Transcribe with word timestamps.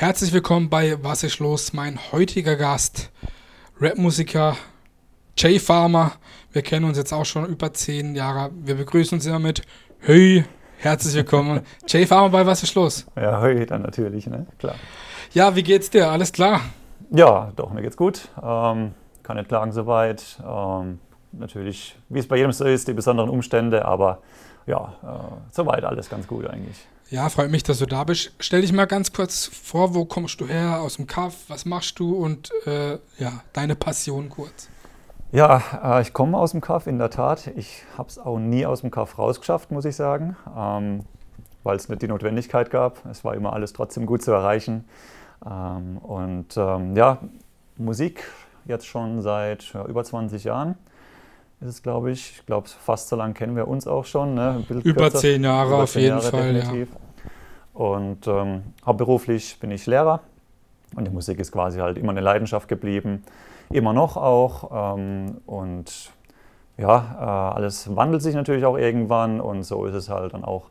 Herzlich 0.00 0.32
willkommen 0.32 0.70
bei 0.70 0.96
Was 1.02 1.24
ist 1.24 1.40
los? 1.40 1.74
Mein 1.74 1.98
heutiger 2.10 2.56
Gast, 2.56 3.12
Rapmusiker 3.78 4.56
Jay 5.36 5.58
Farmer. 5.58 6.12
Wir 6.52 6.62
kennen 6.62 6.86
uns 6.86 6.96
jetzt 6.96 7.12
auch 7.12 7.26
schon 7.26 7.44
über 7.44 7.74
zehn 7.74 8.14
Jahre. 8.14 8.50
Wir 8.54 8.76
begrüßen 8.76 9.18
uns 9.18 9.26
immer 9.26 9.38
mit 9.38 9.60
Hey, 9.98 10.46
herzlich 10.78 11.14
willkommen. 11.16 11.60
Jay 11.86 12.06
Farmer 12.06 12.30
bei 12.30 12.46
Was 12.46 12.62
ist 12.62 12.74
los? 12.76 13.06
Ja, 13.14 13.42
hey, 13.42 13.66
dann 13.66 13.82
natürlich, 13.82 14.26
ne? 14.26 14.46
Klar. 14.58 14.76
Ja, 15.34 15.54
wie 15.54 15.62
geht's 15.62 15.90
dir? 15.90 16.10
Alles 16.10 16.32
klar? 16.32 16.62
Ja, 17.10 17.52
doch, 17.56 17.70
mir 17.70 17.82
geht's 17.82 17.98
gut. 17.98 18.30
Ähm, 18.42 18.94
kann 19.22 19.36
nicht 19.36 19.48
klagen 19.48 19.72
soweit. 19.72 20.40
Ähm, 20.42 20.98
natürlich, 21.32 21.94
wie 22.08 22.20
es 22.20 22.26
bei 22.26 22.38
jedem 22.38 22.52
so 22.52 22.64
ist, 22.64 22.88
die 22.88 22.94
besonderen 22.94 23.28
Umstände, 23.28 23.84
aber 23.84 24.22
ja, 24.66 24.94
äh, 25.02 25.52
soweit 25.52 25.84
alles 25.84 26.08
ganz 26.08 26.26
gut 26.26 26.46
eigentlich. 26.46 26.86
Ja, 27.10 27.28
freut 27.28 27.50
mich, 27.50 27.64
dass 27.64 27.80
du 27.80 27.86
da 27.86 28.04
bist. 28.04 28.30
Stell 28.38 28.60
dich 28.60 28.72
mal 28.72 28.84
ganz 28.84 29.12
kurz 29.12 29.46
vor, 29.46 29.96
wo 29.96 30.04
kommst 30.04 30.40
du 30.40 30.46
her, 30.46 30.80
aus 30.80 30.94
dem 30.94 31.08
Kaff, 31.08 31.34
was 31.48 31.64
machst 31.64 31.98
du 31.98 32.14
und 32.14 32.52
äh, 32.66 32.98
ja, 33.18 33.42
deine 33.52 33.74
Passion 33.74 34.28
kurz. 34.28 34.68
Ja, 35.32 35.60
äh, 35.82 36.02
ich 36.02 36.12
komme 36.12 36.38
aus 36.38 36.52
dem 36.52 36.60
Kaff, 36.60 36.86
in 36.86 36.98
der 36.98 37.10
Tat. 37.10 37.48
Ich 37.56 37.82
habe 37.98 38.08
es 38.08 38.16
auch 38.20 38.38
nie 38.38 38.64
aus 38.64 38.82
dem 38.82 38.92
Kaff 38.92 39.18
rausgeschafft, 39.18 39.72
muss 39.72 39.86
ich 39.86 39.96
sagen, 39.96 40.36
ähm, 40.56 41.00
weil 41.64 41.74
es 41.74 41.88
nicht 41.88 42.00
die 42.00 42.06
Notwendigkeit 42.06 42.70
gab. 42.70 43.04
Es 43.06 43.24
war 43.24 43.34
immer 43.34 43.54
alles 43.54 43.72
trotzdem 43.72 44.06
gut 44.06 44.22
zu 44.22 44.30
erreichen. 44.30 44.84
Ähm, 45.44 45.98
und 45.98 46.56
ähm, 46.56 46.94
ja, 46.94 47.18
Musik 47.76 48.22
jetzt 48.66 48.86
schon 48.86 49.20
seit 49.20 49.64
ja, 49.72 49.84
über 49.84 50.04
20 50.04 50.44
Jahren 50.44 50.78
ist 51.60 51.68
es, 51.68 51.82
glaube 51.82 52.10
ich. 52.10 52.36
Ich 52.38 52.46
glaube, 52.46 52.68
fast 52.68 53.08
so 53.08 53.16
lange 53.16 53.34
kennen 53.34 53.56
wir 53.56 53.68
uns 53.68 53.86
auch 53.86 54.04
schon. 54.04 54.34
Ne? 54.34 54.64
Über 54.68 55.02
kürzer, 55.02 55.18
zehn 55.18 55.44
Jahre 55.44 55.68
über 55.68 55.82
auf 55.82 55.94
jeden 55.94 56.08
Jahre 56.08 56.22
Fall, 56.30 56.54
definitiv. 56.54 56.88
Ja. 56.92 57.80
Und 57.80 58.26
ähm, 58.26 58.62
hauptberuflich 58.84 59.58
bin 59.60 59.70
ich 59.70 59.86
Lehrer 59.86 60.20
und 60.96 61.06
die 61.06 61.10
Musik 61.10 61.38
ist 61.38 61.52
quasi 61.52 61.78
halt 61.78 61.98
immer 61.98 62.10
eine 62.10 62.20
Leidenschaft 62.20 62.68
geblieben, 62.68 63.24
immer 63.70 63.92
noch 63.92 64.16
auch. 64.16 64.96
Ähm, 64.96 65.38
und 65.46 66.10
ja, 66.76 67.16
äh, 67.18 67.56
alles 67.56 67.94
wandelt 67.94 68.22
sich 68.22 68.34
natürlich 68.34 68.64
auch 68.64 68.76
irgendwann 68.76 69.40
und 69.40 69.62
so 69.62 69.84
ist 69.86 69.94
es 69.94 70.08
halt 70.08 70.34
dann 70.34 70.44
auch 70.44 70.70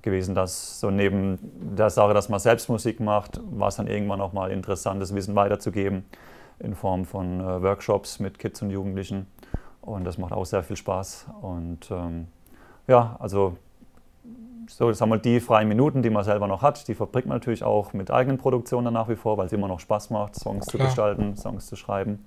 gewesen, 0.00 0.34
dass 0.34 0.80
so 0.80 0.90
neben 0.90 1.38
der 1.76 1.90
Sache, 1.90 2.12
dass 2.12 2.28
man 2.28 2.40
selbst 2.40 2.68
Musik 2.68 3.00
macht, 3.00 3.40
war 3.50 3.68
es 3.68 3.76
dann 3.76 3.86
irgendwann 3.86 4.20
auch 4.20 4.32
mal 4.32 4.50
interessant, 4.50 5.00
das 5.00 5.14
Wissen 5.14 5.34
weiterzugeben 5.36 6.04
in 6.58 6.74
Form 6.74 7.04
von 7.04 7.40
äh, 7.40 7.62
Workshops 7.62 8.18
mit 8.18 8.38
Kids 8.38 8.62
und 8.62 8.70
Jugendlichen. 8.70 9.26
Und 9.82 10.04
das 10.04 10.16
macht 10.16 10.32
auch 10.32 10.46
sehr 10.46 10.62
viel 10.62 10.76
Spaß. 10.76 11.26
Und 11.42 11.90
ähm, 11.90 12.28
ja, 12.86 13.16
also 13.18 13.56
so, 14.68 14.92
sagen 14.92 15.10
wir, 15.10 15.18
die 15.18 15.40
freien 15.40 15.68
Minuten, 15.68 16.02
die 16.02 16.10
man 16.10 16.24
selber 16.24 16.46
noch 16.46 16.62
hat, 16.62 16.86
die 16.88 16.94
verbringt 16.94 17.26
man 17.26 17.36
natürlich 17.36 17.64
auch 17.64 17.92
mit 17.92 18.10
eigenen 18.10 18.38
Produktionen 18.38 18.94
nach 18.94 19.08
wie 19.08 19.16
vor, 19.16 19.36
weil 19.36 19.46
es 19.46 19.52
immer 19.52 19.68
noch 19.68 19.80
Spaß 19.80 20.10
macht, 20.10 20.36
Songs 20.36 20.66
Klar. 20.66 20.80
zu 20.80 20.86
gestalten, 20.86 21.36
Songs 21.36 21.66
zu 21.66 21.76
schreiben. 21.76 22.24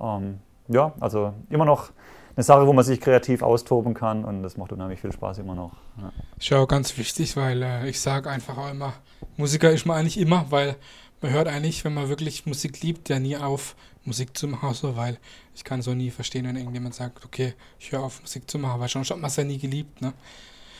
Ähm, 0.00 0.40
ja, 0.68 0.92
also 1.00 1.32
immer 1.50 1.64
noch 1.64 1.90
eine 2.36 2.44
Sache, 2.44 2.66
wo 2.66 2.72
man 2.72 2.84
sich 2.84 3.00
kreativ 3.00 3.42
austoben 3.42 3.94
kann 3.94 4.24
und 4.24 4.42
das 4.42 4.56
macht 4.56 4.72
unheimlich 4.72 5.00
viel 5.00 5.12
Spaß 5.12 5.38
immer 5.38 5.54
noch. 5.54 5.72
Ja. 6.00 6.12
Ist 6.38 6.48
ja 6.48 6.58
auch 6.58 6.68
ganz 6.68 6.96
wichtig, 6.98 7.36
weil 7.36 7.62
äh, 7.62 7.88
ich 7.88 8.00
sage 8.00 8.30
einfach 8.30 8.58
auch 8.58 8.70
immer, 8.70 8.92
Musiker 9.36 9.70
ist 9.70 9.86
man 9.86 9.98
eigentlich 9.98 10.18
immer, 10.18 10.46
weil 10.50 10.76
man 11.20 11.32
hört 11.32 11.48
eigentlich, 11.48 11.84
wenn 11.84 11.94
man 11.94 12.08
wirklich 12.08 12.44
Musik 12.44 12.82
liebt, 12.82 13.08
ja 13.08 13.18
nie 13.18 13.36
auf, 13.36 13.76
Musik 14.04 14.36
zu 14.36 14.48
machen, 14.48 14.74
so, 14.74 14.96
weil 14.96 15.18
ich 15.54 15.64
kann 15.64 15.82
so 15.82 15.94
nie 15.94 16.10
verstehen, 16.10 16.46
wenn 16.46 16.56
irgendjemand 16.56 16.94
sagt, 16.94 17.24
okay, 17.24 17.54
ich 17.78 17.92
höre 17.92 18.02
auf, 18.02 18.20
Musik 18.20 18.50
zu 18.50 18.58
machen, 18.58 18.80
weil 18.80 18.88
schon 18.88 19.04
man 19.08 19.24
es 19.24 19.36
ja 19.36 19.44
nie 19.44 19.58
geliebt, 19.58 20.00
ne? 20.00 20.12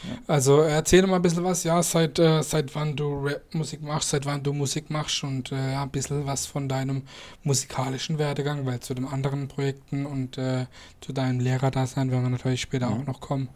Ja. 0.04 0.18
Also 0.26 0.60
erzähl 0.60 1.06
mal 1.06 1.16
ein 1.16 1.22
bisschen 1.22 1.44
was, 1.44 1.64
ja, 1.64 1.82
seit, 1.82 2.18
äh, 2.18 2.42
seit 2.42 2.74
wann 2.74 2.94
du 2.94 3.24
Rap-Musik 3.24 3.82
machst, 3.82 4.10
seit 4.10 4.26
wann 4.26 4.42
du 4.42 4.52
Musik 4.52 4.90
machst 4.90 5.24
und 5.24 5.50
äh, 5.50 5.72
ja, 5.72 5.82
ein 5.82 5.90
bisschen 5.90 6.26
was 6.26 6.46
von 6.46 6.68
deinem 6.68 7.02
musikalischen 7.42 8.18
Werdegang, 8.18 8.66
weil 8.66 8.80
zu 8.80 8.94
den 8.94 9.06
anderen 9.06 9.48
Projekten 9.48 10.04
und 10.04 10.36
äh, 10.36 10.66
zu 11.00 11.12
deinem 11.12 11.40
Lehrerdasein 11.40 12.10
werden 12.10 12.24
wir 12.24 12.30
natürlich 12.30 12.60
später 12.60 12.90
ja. 12.90 12.92
auch 12.92 13.06
noch 13.06 13.20
kommen. 13.20 13.48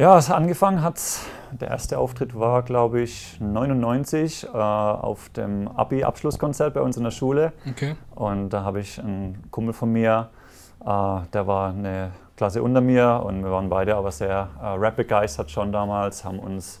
Ja, 0.00 0.16
es 0.16 0.30
angefangen 0.30 0.82
hat, 0.82 0.98
der 1.52 1.68
erste 1.68 1.98
Auftritt 1.98 2.34
war, 2.34 2.62
glaube 2.62 3.02
ich, 3.02 3.38
99 3.38 4.44
äh, 4.44 4.48
auf 4.56 5.28
dem 5.28 5.68
Abi-Abschlusskonzert 5.68 6.72
bei 6.72 6.80
uns 6.80 6.96
in 6.96 7.04
der 7.04 7.10
Schule. 7.10 7.52
Okay. 7.68 7.96
Und 8.14 8.48
da 8.48 8.62
habe 8.62 8.80
ich 8.80 8.98
einen 8.98 9.50
Kumpel 9.50 9.74
von 9.74 9.92
mir, 9.92 10.30
äh, 10.80 10.86
der 10.86 11.46
war 11.46 11.68
eine 11.68 12.12
Klasse 12.34 12.62
unter 12.62 12.80
mir 12.80 13.20
und 13.26 13.44
wir 13.44 13.50
waren 13.50 13.68
beide 13.68 13.94
aber 13.94 14.10
sehr 14.10 14.48
äh, 14.62 14.68
Rap-begeistert 14.68 15.50
schon 15.50 15.70
damals, 15.70 16.24
haben 16.24 16.38
uns 16.38 16.80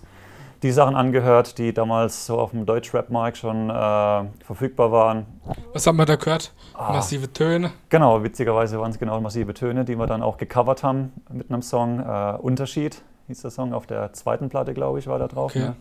die 0.62 0.72
Sachen 0.72 0.96
angehört, 0.96 1.58
die 1.58 1.74
damals 1.74 2.24
so 2.24 2.38
auf 2.38 2.52
dem 2.52 2.64
Deutsch-Rap-Markt 2.64 3.36
schon 3.36 3.68
äh, 3.68 4.24
verfügbar 4.46 4.92
waren. 4.92 5.26
Was 5.74 5.86
haben 5.86 5.96
wir 5.96 6.06
da 6.06 6.16
gehört? 6.16 6.54
Ah, 6.72 6.94
massive 6.94 7.30
Töne? 7.30 7.70
Genau, 7.90 8.22
witzigerweise 8.22 8.80
waren 8.80 8.92
es 8.92 8.98
genau 8.98 9.20
massive 9.20 9.52
Töne, 9.52 9.84
die 9.84 9.98
wir 9.98 10.06
dann 10.06 10.22
auch 10.22 10.38
gecovert 10.38 10.82
haben 10.82 11.12
mit 11.30 11.50
einem 11.50 11.60
Song. 11.60 12.00
Äh, 12.00 12.38
Unterschied 12.38 13.02
hieß 13.30 13.42
der 13.42 13.50
Song, 13.50 13.72
auf 13.72 13.86
der 13.86 14.12
zweiten 14.12 14.48
Platte, 14.48 14.74
glaube 14.74 14.98
ich, 14.98 15.06
war 15.06 15.18
da 15.18 15.28
drauf. 15.28 15.52
Okay. 15.52 15.60
Ne? 15.60 15.76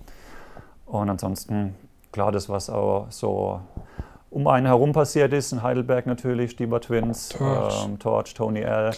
Und 0.86 1.10
ansonsten, 1.10 1.76
klar, 2.12 2.32
das, 2.32 2.48
was 2.50 2.70
auch 2.70 3.08
so 3.10 3.60
um 4.30 4.48
einen 4.48 4.68
herum 4.68 4.92
passiert 4.92 5.34
ist, 5.34 5.52
in 5.52 5.64
Heidelberg 5.64 6.06
natürlich, 6.06 6.52
Stieber 6.52 6.80
Twins, 6.80 7.30
Torch, 7.30 7.86
ähm, 7.86 8.00
Torch 8.00 8.34
Tony 8.34 8.62
L. 8.62 8.92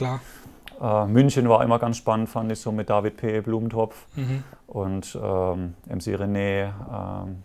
Äh, 0.82 1.06
München 1.06 1.48
war 1.48 1.64
immer 1.64 1.80
ganz 1.80 1.98
spannend, 1.98 2.28
fand 2.28 2.52
ich 2.52 2.60
so 2.60 2.72
mit 2.72 2.90
David 2.90 3.18
P. 3.18 3.40
Blumentopf 3.42 4.08
mhm. 4.16 4.44
und 4.68 5.16
ähm, 5.16 5.76
MC 5.88 6.16
René 6.20 6.72
ähm, 6.92 7.44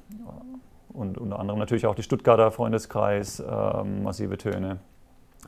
und 0.92 1.18
unter 1.18 1.38
anderem 1.38 1.60
natürlich 1.60 1.86
auch 1.86 1.94
die 1.94 2.02
Stuttgarter 2.02 2.50
Freundeskreis, 2.50 3.40
ähm, 3.40 4.02
massive 4.02 4.38
Töne 4.38 4.78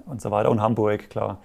und 0.06 0.20
so 0.20 0.30
weiter 0.30 0.50
und 0.50 0.60
Hamburg, 0.60 1.10
klar. 1.10 1.38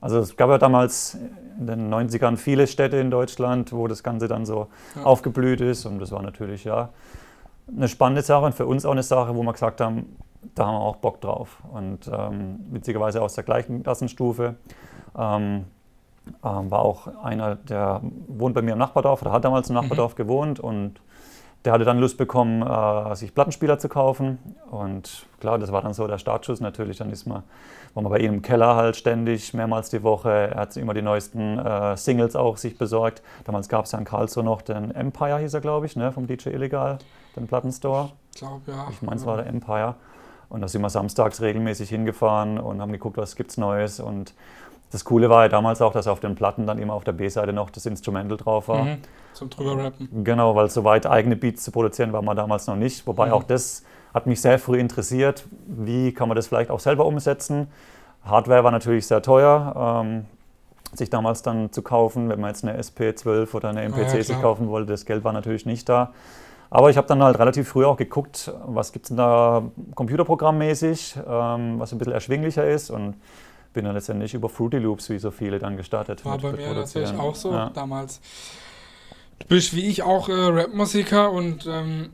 Also 0.00 0.18
es 0.18 0.36
gab 0.36 0.48
ja 0.48 0.58
damals 0.58 1.18
in 1.58 1.66
den 1.66 1.92
90ern 1.92 2.36
viele 2.36 2.66
Städte 2.66 2.96
in 2.96 3.10
Deutschland, 3.10 3.72
wo 3.72 3.86
das 3.86 4.02
Ganze 4.02 4.28
dann 4.28 4.46
so 4.46 4.68
ja. 4.96 5.02
aufgeblüht 5.02 5.60
ist 5.60 5.84
und 5.84 5.98
das 5.98 6.10
war 6.10 6.22
natürlich 6.22 6.64
ja 6.64 6.88
eine 7.68 7.88
spannende 7.88 8.22
Sache 8.22 8.46
und 8.46 8.54
für 8.54 8.66
uns 8.66 8.84
auch 8.84 8.92
eine 8.92 9.02
Sache, 9.02 9.34
wo 9.36 9.42
wir 9.42 9.52
gesagt 9.52 9.80
haben, 9.80 10.16
da 10.54 10.66
haben 10.66 10.74
wir 10.74 10.80
auch 10.80 10.96
Bock 10.96 11.20
drauf 11.20 11.58
und 11.72 12.10
ähm, 12.12 12.60
witzigerweise 12.70 13.20
aus 13.20 13.34
der 13.34 13.44
gleichen 13.44 13.82
Klassenstufe 13.82 14.56
ähm, 15.16 15.66
ähm, 16.44 16.70
war 16.70 16.80
auch 16.80 17.08
einer, 17.22 17.56
der 17.56 18.00
wohnt 18.26 18.54
bei 18.54 18.62
mir 18.62 18.72
im 18.72 18.78
Nachbardorf 18.78 19.22
oder 19.22 19.32
hat 19.32 19.44
damals 19.44 19.68
im 19.68 19.76
mhm. 19.76 19.82
Nachbardorf 19.82 20.14
mhm. 20.14 20.16
gewohnt 20.16 20.60
und 20.60 21.00
der 21.64 21.72
hatte 21.74 21.84
dann 21.84 21.98
Lust 21.98 22.16
bekommen, 22.16 22.62
äh, 22.62 23.14
sich 23.16 23.34
Plattenspieler 23.34 23.78
zu 23.78 23.88
kaufen. 23.88 24.38
Und 24.70 25.26
klar, 25.40 25.58
das 25.58 25.72
war 25.72 25.82
dann 25.82 25.92
so 25.92 26.06
der 26.06 26.18
Startschuss 26.18 26.60
natürlich. 26.60 26.98
Dann 26.98 27.10
ist 27.10 27.26
man, 27.26 27.42
war 27.94 28.02
man 28.02 28.10
bei 28.10 28.18
ihm 28.18 28.34
im 28.34 28.42
Keller 28.42 28.76
halt 28.76 28.96
ständig, 28.96 29.52
mehrmals 29.52 29.90
die 29.90 30.02
Woche. 30.02 30.30
Er 30.30 30.60
hat 30.60 30.76
immer 30.76 30.94
die 30.94 31.02
neuesten 31.02 31.58
äh, 31.58 31.96
Singles 31.96 32.34
auch 32.34 32.56
sich 32.56 32.78
besorgt. 32.78 33.22
Damals 33.44 33.68
gab 33.68 33.84
es 33.84 33.92
ja 33.92 33.98
in 33.98 34.04
Karlsruhe 34.04 34.44
noch 34.44 34.62
den 34.62 34.90
Empire, 34.92 35.38
hieß 35.38 35.52
er, 35.52 35.60
glaube 35.60 35.86
ich, 35.86 35.96
ne, 35.96 36.12
vom 36.12 36.26
DJ 36.26 36.50
Illegal, 36.50 36.98
den 37.36 37.46
Plattenstore. 37.46 38.10
Ich 38.32 38.38
glaube, 38.38 38.62
ja. 38.70 38.88
Ich 38.90 39.02
meine, 39.02 39.16
es 39.16 39.26
war 39.26 39.36
der 39.36 39.46
Empire. 39.46 39.96
Und 40.48 40.62
da 40.62 40.68
sind 40.68 40.82
wir 40.82 40.90
samstags 40.90 41.40
regelmäßig 41.42 41.90
hingefahren 41.90 42.58
und 42.58 42.80
haben 42.80 42.90
geguckt, 42.90 43.18
was 43.18 43.36
gibt's 43.36 43.56
Neues. 43.56 44.00
Und 44.00 44.34
das 44.90 45.04
Coole 45.04 45.30
war 45.30 45.44
ja 45.44 45.48
damals 45.48 45.80
auch, 45.80 45.92
dass 45.92 46.06
auf 46.06 46.20
den 46.20 46.34
Platten 46.34 46.66
dann 46.66 46.78
immer 46.78 46.94
auf 46.94 47.04
der 47.04 47.12
B-Seite 47.12 47.52
noch 47.52 47.70
das 47.70 47.86
Instrumental 47.86 48.36
drauf 48.36 48.68
war. 48.68 48.84
Mhm, 48.84 48.98
zum 49.32 49.50
drüber 49.50 49.84
rappen. 49.84 50.24
Genau, 50.24 50.56
weil 50.56 50.68
soweit 50.68 51.06
eigene 51.06 51.36
Beats 51.36 51.62
zu 51.62 51.70
produzieren 51.70 52.12
war 52.12 52.22
man 52.22 52.36
damals 52.36 52.66
noch 52.66 52.76
nicht. 52.76 53.06
Wobei 53.06 53.28
mhm. 53.28 53.32
auch 53.32 53.44
das 53.44 53.84
hat 54.12 54.26
mich 54.26 54.40
sehr 54.40 54.58
früh 54.58 54.78
interessiert. 54.78 55.44
Wie 55.66 56.12
kann 56.12 56.28
man 56.28 56.36
das 56.36 56.48
vielleicht 56.48 56.70
auch 56.70 56.80
selber 56.80 57.06
umsetzen? 57.06 57.68
Hardware 58.24 58.64
war 58.64 58.72
natürlich 58.72 59.06
sehr 59.06 59.22
teuer. 59.22 60.02
Ähm, 60.04 60.26
sich 60.92 61.08
damals 61.08 61.42
dann 61.42 61.70
zu 61.72 61.82
kaufen, 61.82 62.28
wenn 62.28 62.40
man 62.40 62.50
jetzt 62.50 62.64
eine 62.64 62.76
SP12 62.80 63.54
oder 63.54 63.68
eine 63.68 63.82
MPC 63.82 64.14
ja, 64.14 64.22
sich 64.22 64.40
kaufen 64.40 64.68
wollte, 64.68 64.90
das 64.90 65.04
Geld 65.04 65.22
war 65.22 65.32
natürlich 65.32 65.66
nicht 65.66 65.88
da. 65.88 66.12
Aber 66.68 66.90
ich 66.90 66.96
habe 66.96 67.06
dann 67.06 67.22
halt 67.22 67.38
relativ 67.38 67.68
früh 67.68 67.84
auch 67.84 67.96
geguckt, 67.96 68.52
was 68.66 68.92
gibt 68.92 69.06
es 69.06 69.08
denn 69.08 69.16
da 69.16 69.62
computerprogrammmäßig, 69.94 71.16
ähm, 71.28 71.78
was 71.78 71.92
ein 71.92 71.98
bisschen 71.98 72.12
erschwinglicher 72.12 72.66
ist 72.66 72.90
und 72.90 73.14
bin 73.72 73.84
dann 73.84 73.94
letztendlich 73.94 74.34
über 74.34 74.48
Fruity 74.48 74.78
Loops, 74.78 75.10
wie 75.10 75.18
so 75.18 75.30
viele, 75.30 75.58
dann 75.58 75.76
gestartet. 75.76 76.24
War 76.24 76.38
bei 76.38 76.52
mir 76.52 76.74
natürlich 76.74 77.12
auch 77.12 77.34
so 77.34 77.52
ja. 77.52 77.70
damals. 77.70 78.20
Du 79.38 79.46
bist 79.46 79.74
wie 79.74 79.86
ich 79.86 80.02
auch 80.02 80.28
äh, 80.28 80.32
Rapmusiker 80.32 81.30
und 81.32 81.66
ähm, 81.66 82.10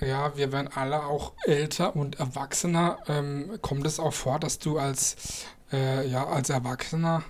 ja, 0.00 0.36
wir 0.36 0.52
werden 0.52 0.68
alle 0.74 1.04
auch 1.04 1.32
älter 1.44 1.96
und 1.96 2.20
erwachsener. 2.20 2.98
Ähm, 3.08 3.58
kommt 3.62 3.86
es 3.86 3.98
auch 3.98 4.12
vor, 4.12 4.38
dass 4.38 4.58
du 4.58 4.78
als, 4.78 5.46
äh, 5.72 6.06
ja, 6.06 6.26
als 6.26 6.50
Erwachsener 6.50 7.22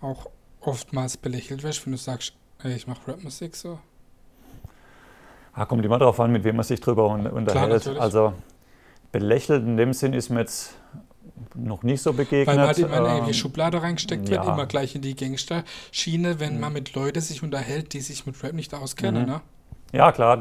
auch 0.00 0.26
oftmals 0.60 1.16
belächelt 1.16 1.62
wirst, 1.62 1.84
wenn 1.86 1.92
du 1.92 1.98
sagst, 1.98 2.34
ey, 2.62 2.74
ich 2.74 2.86
mache 2.86 3.12
Rapmusik 3.12 3.54
so? 3.56 3.78
Ja, 5.56 5.64
kommt 5.64 5.84
immer 5.84 5.98
darauf 5.98 6.18
an, 6.20 6.32
mit 6.32 6.44
wem 6.44 6.56
man 6.56 6.64
sich 6.64 6.80
drüber 6.80 7.08
unterhält. 7.08 7.82
Klar, 7.82 8.00
also 8.00 8.32
belächelt 9.12 9.64
in 9.64 9.76
dem 9.76 9.92
Sinn 9.92 10.12
ist 10.12 10.30
mir 10.30 10.40
jetzt 10.40 10.74
noch 11.54 11.82
nicht 11.82 12.02
so 12.02 12.12
begegnet. 12.12 12.48
Weil 12.48 12.56
man 12.56 12.66
halt 12.66 12.78
immer 12.78 12.98
in 12.98 13.06
eine 13.06 13.26
ähm, 13.26 13.32
Schublade 13.32 13.82
reingesteckt 13.82 14.28
ja. 14.28 14.36
wird, 14.36 14.54
immer 14.54 14.66
gleich 14.66 14.94
in 14.94 15.02
die 15.02 15.14
Gangster-Schiene, 15.14 16.40
wenn 16.40 16.54
mhm. 16.54 16.60
man 16.60 16.72
mit 16.72 16.94
Leuten 16.94 17.20
sich 17.20 17.42
unterhält, 17.42 17.92
die 17.92 18.00
sich 18.00 18.26
mit 18.26 18.42
Rap 18.42 18.54
nicht 18.54 18.74
auskennen. 18.74 19.22
Mhm. 19.22 19.28
Ne? 19.28 19.40
Ja, 19.92 20.12
klar. 20.12 20.40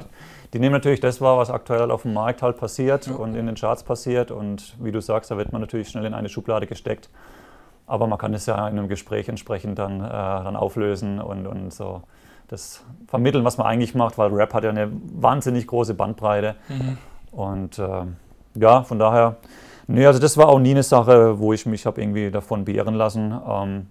Die 0.53 0.59
nehmen 0.59 0.73
natürlich 0.73 1.01
das 1.01 1.19
wahr, 1.21 1.37
was 1.37 1.49
aktuell 1.49 1.91
auf 1.91 2.03
dem 2.03 2.13
Markt 2.13 2.41
halt 2.41 2.57
passiert 2.57 3.07
ja. 3.07 3.15
und 3.15 3.35
in 3.35 3.45
den 3.45 3.55
Charts 3.55 3.83
passiert. 3.83 4.31
Und 4.31 4.75
wie 4.79 4.91
du 4.91 5.01
sagst, 5.01 5.31
da 5.31 5.37
wird 5.37 5.51
man 5.51 5.61
natürlich 5.61 5.89
schnell 5.89 6.05
in 6.05 6.13
eine 6.13 6.29
Schublade 6.29 6.67
gesteckt. 6.67 7.09
Aber 7.87 8.07
man 8.07 8.17
kann 8.17 8.33
es 8.33 8.45
ja 8.45 8.55
in 8.67 8.79
einem 8.79 8.87
Gespräch 8.87 9.29
entsprechend 9.29 9.77
dann, 9.77 9.99
äh, 9.99 10.09
dann 10.09 10.55
auflösen 10.55 11.19
und, 11.19 11.45
und 11.45 11.73
so 11.73 12.03
das 12.47 12.83
vermitteln, 13.07 13.43
was 13.43 13.57
man 13.57 13.67
eigentlich 13.67 13.95
macht, 13.95 14.17
weil 14.17 14.31
Rap 14.33 14.53
hat 14.53 14.63
ja 14.63 14.69
eine 14.69 14.91
wahnsinnig 14.91 15.67
große 15.67 15.93
Bandbreite. 15.93 16.55
Mhm. 16.69 16.97
Und 17.31 17.79
äh, 17.79 18.05
ja, 18.55 18.83
von 18.83 18.99
daher, 18.99 19.37
nee, 19.87 20.05
also 20.05 20.19
das 20.19 20.37
war 20.37 20.49
auch 20.49 20.59
nie 20.59 20.71
eine 20.71 20.83
Sache, 20.83 21.39
wo 21.39 21.53
ich 21.53 21.65
mich 21.65 21.85
habe 21.85 22.01
irgendwie 22.01 22.31
davon 22.31 22.65
beirren 22.65 22.95
lassen. 22.95 23.33
Ähm, 23.47 23.87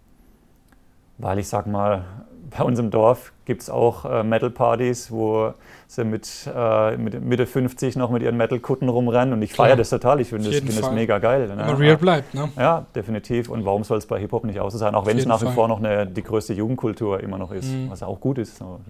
weil 1.19 1.39
ich 1.39 1.49
sag 1.49 1.67
mal, 1.67 2.05
bei 2.57 2.65
uns 2.65 2.79
im 2.79 2.91
Dorf 2.91 3.33
gibt 3.45 3.63
es 3.63 3.71
auch 3.71 4.05
äh, 4.05 4.23
Metal-Partys, 4.23 5.11
wo 5.11 5.55
sie 5.87 6.05
mit, 6.05 6.29
äh, 6.55 6.97
mit, 6.97 7.23
Mitte 7.23 7.47
50 7.47 7.97
noch 7.97 8.11
mit 8.11 8.23
ihren 8.23 8.37
Metal-Kutten 8.37 8.89
rumrennen 8.89 9.35
und 9.35 9.43
ich 9.43 9.55
feiere 9.55 9.77
das 9.77 9.91
total. 9.91 10.21
Ich 10.21 10.29
finde 10.29 10.51
das, 10.51 10.61
find 10.61 10.79
das 10.79 10.91
mega 10.93 11.19
geil. 11.19 11.49
Ne? 11.49 11.65
Aber 11.65 11.79
real 11.79 11.97
bleibt, 11.97 12.35
ne? 12.35 12.51
Ja, 12.57 12.87
definitiv. 12.95 13.49
Und 13.49 13.65
warum 13.65 13.85
soll 13.85 13.99
es 13.99 14.07
bei 14.07 14.19
Hip-Hop 14.21 14.45
nicht 14.45 14.61
auch 14.61 14.71
so 14.71 14.79
sein? 14.79 14.95
Auch 14.95 15.07
wenn 15.07 15.19
es 15.19 15.27
nach 15.27 15.43
wie 15.43 15.51
vor 15.51 15.69
noch 15.69 15.79
eine, 15.79 16.07
die 16.07 16.23
größte 16.23 16.55
Jugendkultur 16.55 17.21
immer 17.21 17.39
noch 17.39 17.53
ist, 17.53 17.73
mhm. 17.73 17.91
was 17.91 18.03
auch 18.03 18.21
gut 18.21 18.39
ist. 18.39 18.57
So, 18.59 18.81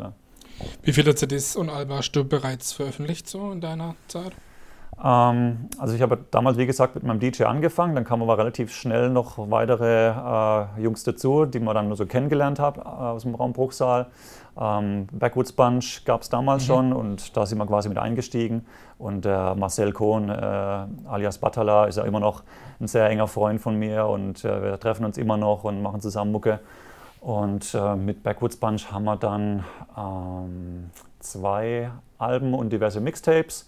Wie 0.83 0.93
viele 0.93 1.15
CDs 1.15 1.57
und 1.57 1.71
Alba 1.71 1.97
hast 1.97 2.13
du 2.13 2.25
bereits 2.25 2.73
veröffentlicht 2.73 3.29
so 3.29 3.51
in 3.51 3.61
deiner 3.61 3.95
Zeit? 4.09 4.33
Ähm, 5.03 5.69
also 5.79 5.95
ich 5.95 6.03
habe 6.03 6.19
damals, 6.31 6.59
wie 6.59 6.67
gesagt, 6.67 6.95
mit 6.95 7.05
meinem 7.05 7.21
DJ 7.21 7.45
angefangen, 7.45 7.95
dann 7.95 8.05
kamen 8.05 8.23
aber 8.23 8.39
relativ 8.39 8.73
schnell 8.73 9.11
noch 9.11 9.39
weitere 9.51 10.11
äh, 10.11 10.83
Jungs 10.83 11.05
dazu, 11.05 11.47
die 11.47 11.61
man 11.61 11.75
dann 11.75 11.89
nur 11.89 11.97
so 11.97 12.07
kennengelernt 12.07 12.59
habe 12.59 12.81
äh, 12.81 12.85
aus 12.85 13.23
dem 13.23 13.35
Raum 13.35 13.53
Bruchsal. 13.53 14.07
Ähm, 14.61 15.09
Backwoods 15.13 15.53
Bunch 15.53 16.05
gab 16.05 16.23
es 16.23 16.29
damals 16.29 16.63
mhm. 16.65 16.67
schon 16.67 16.93
und 16.93 17.37
da 17.37 17.45
sind 17.45 17.59
wir 17.59 17.67
quasi 17.67 17.89
mit 17.89 17.99
eingestiegen. 17.99 18.67
Und 18.99 19.25
der 19.25 19.55
Marcel 19.57 19.93
Kohn, 19.93 20.29
äh, 20.29 20.33
alias 21.09 21.39
Batala, 21.39 21.87
ist 21.87 21.97
ja 21.97 22.05
immer 22.05 22.21
noch 22.21 22.43
ein 22.81 22.87
sehr 22.87 23.09
enger 23.09 23.27
Freund 23.27 23.61
von 23.61 23.77
mir 23.77 24.07
und 24.07 24.45
äh, 24.45 24.63
wir 24.63 24.81
treffen 24.81 25.05
uns 25.05 25.19
immer 25.19 25.37
noch 25.37 25.65
und 25.65 25.83
machen 25.83 26.01
zusammen 26.01 26.31
Mucke. 26.31 26.61
Und 27.21 27.75
äh, 27.75 27.97
mit 27.97 28.23
Backwoods 28.23 28.57
Bunch 28.57 28.93
haben 28.93 29.05
wir 29.05 29.17
dann 29.17 29.65
ähm, 29.99 30.91
zwei 31.21 31.91
Alben 32.19 32.55
und 32.55 32.71
diverse 32.71 33.01
Mixtapes 33.01 33.67